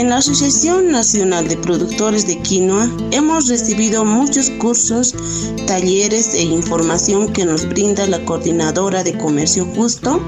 En 0.00 0.08
la 0.08 0.16
Asociación 0.16 0.90
Nacional 0.90 1.46
de 1.46 1.58
Productores 1.58 2.26
de 2.26 2.40
Quinoa 2.40 2.90
hemos 3.10 3.48
recibido 3.48 4.02
muchos 4.02 4.48
cursos, 4.48 5.14
talleres 5.66 6.32
e 6.32 6.40
información 6.40 7.30
que 7.34 7.44
nos 7.44 7.68
brinda 7.68 8.06
la 8.06 8.24
Coordinadora 8.24 9.04
de 9.04 9.18
Comercio 9.18 9.66
Justo 9.66 10.18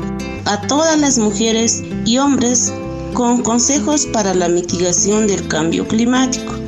a 0.44 0.60
todas 0.66 1.00
las 1.00 1.16
mujeres 1.16 1.82
y 2.04 2.18
hombres 2.18 2.70
con 3.14 3.42
consejos 3.42 4.04
para 4.04 4.34
la 4.34 4.50
mitigación 4.50 5.26
del 5.26 5.48
cambio 5.48 5.88
climático. 5.88 6.61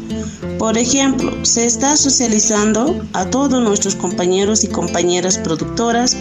Por 0.64 0.79
ejemplo, 0.79 1.44
se 1.44 1.66
está 1.66 1.94
socializando 1.94 3.07
a 3.12 3.29
todos 3.29 3.62
nuestros 3.62 3.94
compañeros 3.96 4.64
y 4.64 4.68
compañeras 4.68 5.37
productoras 5.37 6.16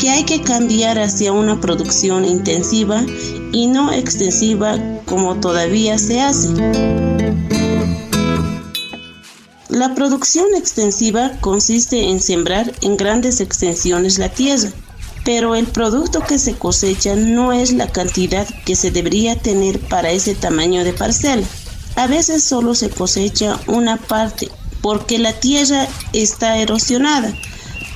que 0.00 0.10
hay 0.10 0.24
que 0.24 0.42
cambiar 0.42 0.98
hacia 0.98 1.32
una 1.32 1.60
producción 1.60 2.24
intensiva 2.24 3.06
y 3.52 3.68
no 3.68 3.92
extensiva 3.92 4.80
como 5.06 5.36
todavía 5.36 5.96
se 5.98 6.20
hace. 6.20 6.48
La 9.68 9.94
producción 9.94 10.46
extensiva 10.56 11.30
consiste 11.40 12.10
en 12.10 12.20
sembrar 12.20 12.72
en 12.82 12.96
grandes 12.96 13.40
extensiones 13.40 14.18
la 14.18 14.28
tierra 14.28 14.72
pero 15.24 15.54
el 15.54 15.66
producto 15.66 16.20
que 16.20 16.38
se 16.38 16.54
cosecha 16.54 17.14
no 17.14 17.52
es 17.52 17.72
la 17.72 17.90
cantidad 17.90 18.46
que 18.66 18.76
se 18.76 18.90
debería 18.90 19.38
tener 19.38 19.78
para 19.78 20.10
ese 20.10 20.34
tamaño 20.34 20.84
de 20.84 20.92
parcela. 20.92 21.46
A 21.96 22.06
veces 22.08 22.42
solo 22.42 22.74
se 22.74 22.90
cosecha 22.90 23.60
una 23.66 23.96
parte 23.96 24.50
porque 24.82 25.18
la 25.18 25.32
tierra 25.32 25.86
está 26.12 26.58
erosionada. 26.58 27.32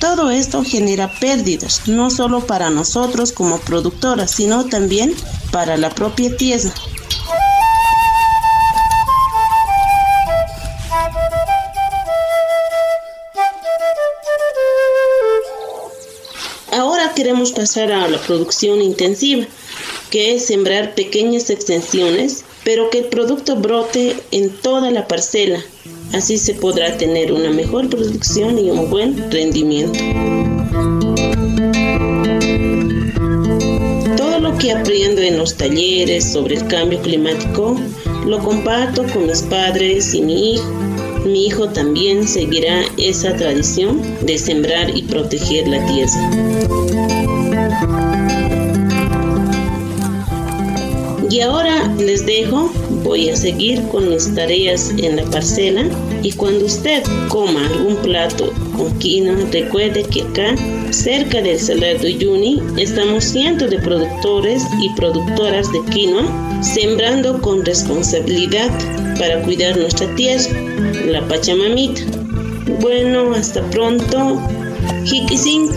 Todo 0.00 0.30
esto 0.30 0.62
genera 0.62 1.12
pérdidas, 1.18 1.88
no 1.88 2.08
solo 2.08 2.46
para 2.46 2.70
nosotros 2.70 3.32
como 3.32 3.58
productoras, 3.58 4.30
sino 4.30 4.64
también 4.66 5.14
para 5.50 5.76
la 5.76 5.90
propia 5.90 6.36
tierra. 6.36 6.72
Ahora 16.70 17.12
queremos 17.14 17.50
pasar 17.50 17.90
a 17.90 18.06
la 18.06 18.18
producción 18.18 18.80
intensiva, 18.80 19.46
que 20.10 20.36
es 20.36 20.46
sembrar 20.46 20.94
pequeñas 20.94 21.50
extensiones, 21.50 22.44
pero 22.68 22.90
que 22.90 22.98
el 22.98 23.06
producto 23.06 23.56
brote 23.56 24.14
en 24.30 24.50
toda 24.50 24.90
la 24.90 25.08
parcela. 25.08 25.58
Así 26.12 26.36
se 26.36 26.52
podrá 26.52 26.98
tener 26.98 27.32
una 27.32 27.48
mejor 27.48 27.88
producción 27.88 28.58
y 28.58 28.70
un 28.70 28.90
buen 28.90 29.30
rendimiento. 29.30 29.98
Todo 34.18 34.38
lo 34.40 34.58
que 34.58 34.72
aprendo 34.72 35.22
en 35.22 35.38
los 35.38 35.56
talleres 35.56 36.30
sobre 36.30 36.56
el 36.56 36.66
cambio 36.66 37.00
climático 37.00 37.74
lo 38.26 38.38
comparto 38.40 39.02
con 39.14 39.28
mis 39.28 39.40
padres 39.40 40.12
y 40.12 40.20
mi 40.20 40.52
hijo. 40.52 40.70
Mi 41.24 41.46
hijo 41.46 41.70
también 41.70 42.28
seguirá 42.28 42.82
esa 42.98 43.34
tradición 43.34 44.02
de 44.20 44.36
sembrar 44.36 44.94
y 44.94 45.04
proteger 45.04 45.66
la 45.68 45.86
tierra. 45.86 46.20
Y 51.30 51.40
ahora 51.40 51.86
les 51.98 52.24
dejo, 52.24 52.70
voy 53.04 53.28
a 53.28 53.36
seguir 53.36 53.82
con 53.88 54.08
mis 54.08 54.34
tareas 54.34 54.90
en 54.96 55.16
la 55.16 55.24
parcela 55.24 55.84
y 56.22 56.32
cuando 56.32 56.64
usted 56.64 57.02
coma 57.28 57.66
algún 57.66 57.96
plato 57.96 58.50
con 58.76 58.98
quinoa, 58.98 59.36
recuerde 59.52 60.04
que 60.04 60.22
acá, 60.22 60.54
cerca 60.90 61.42
del 61.42 61.58
Salar 61.58 61.98
de 62.00 62.14
Uyuni, 62.14 62.62
estamos 62.78 63.24
cientos 63.24 63.70
de 63.70 63.78
productores 63.78 64.62
y 64.80 64.88
productoras 64.94 65.70
de 65.72 65.80
quinoa 65.90 66.24
sembrando 66.62 67.40
con 67.42 67.64
responsabilidad 67.64 68.70
para 69.18 69.42
cuidar 69.42 69.76
nuestra 69.76 70.12
tierra, 70.14 70.44
la 71.06 71.26
Pachamamita. 71.28 72.02
Bueno, 72.80 73.32
hasta 73.34 73.62
pronto. 73.70 74.40
Jiquisin 75.04 75.68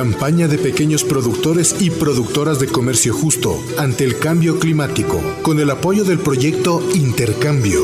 Campaña 0.00 0.48
de 0.48 0.56
pequeños 0.56 1.04
productores 1.04 1.76
y 1.78 1.90
productoras 1.90 2.58
de 2.58 2.68
comercio 2.68 3.12
justo 3.12 3.62
ante 3.76 4.04
el 4.04 4.18
cambio 4.18 4.58
climático, 4.58 5.20
con 5.42 5.60
el 5.60 5.68
apoyo 5.68 6.04
del 6.04 6.20
proyecto 6.20 6.82
Intercambio. 6.94 7.82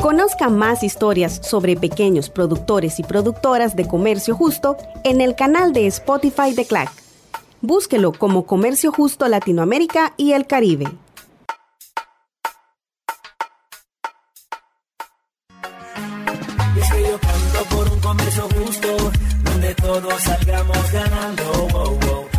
Conozca 0.00 0.48
más 0.48 0.82
historias 0.82 1.40
sobre 1.40 1.76
pequeños 1.76 2.30
productores 2.30 2.98
y 2.98 3.04
productoras 3.04 3.76
de 3.76 3.86
comercio 3.86 4.34
justo 4.34 4.76
en 5.04 5.20
el 5.20 5.36
canal 5.36 5.72
de 5.72 5.86
Spotify 5.86 6.52
de 6.52 6.64
CLAC. 6.64 6.90
Búsquelo 7.60 8.10
como 8.10 8.44
Comercio 8.44 8.90
Justo 8.90 9.28
Latinoamérica 9.28 10.14
y 10.16 10.32
el 10.32 10.48
Caribe. 10.48 10.88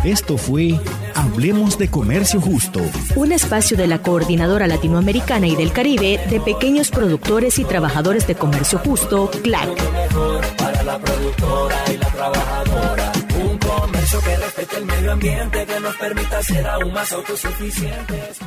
Esto 0.04 0.36
fue 0.36 0.80
Hablemos 1.14 1.78
de 1.78 1.88
Comercio 1.88 2.40
Justo. 2.40 2.80
Un 3.14 3.30
espacio 3.30 3.76
de 3.76 3.86
la 3.86 4.02
Coordinadora 4.02 4.66
Latinoamericana 4.66 5.46
y 5.46 5.54
del 5.54 5.72
Caribe 5.72 6.18
de 6.28 6.40
pequeños 6.40 6.90
productores 6.90 7.60
y 7.60 7.64
trabajadores 7.64 8.26
de 8.26 8.34
comercio 8.34 8.80
justo, 8.80 9.30
CLAC. 9.44 9.68
Para 10.58 10.82
la 10.82 10.98
productora 10.98 11.84
y 11.92 11.96
la 11.98 12.06
trabajadora. 12.08 13.12
Un 13.44 13.58
comercio 13.58 14.20
que 14.22 14.36
respete 14.38 14.76
el 14.78 14.86
medio 14.86 15.12
ambiente, 15.12 15.66
que 15.66 15.80
nos 15.80 15.94
permita 15.94 16.42
ser 16.42 16.66
aún 16.66 16.92
más 16.92 17.12
autosuficientes. 17.12 18.38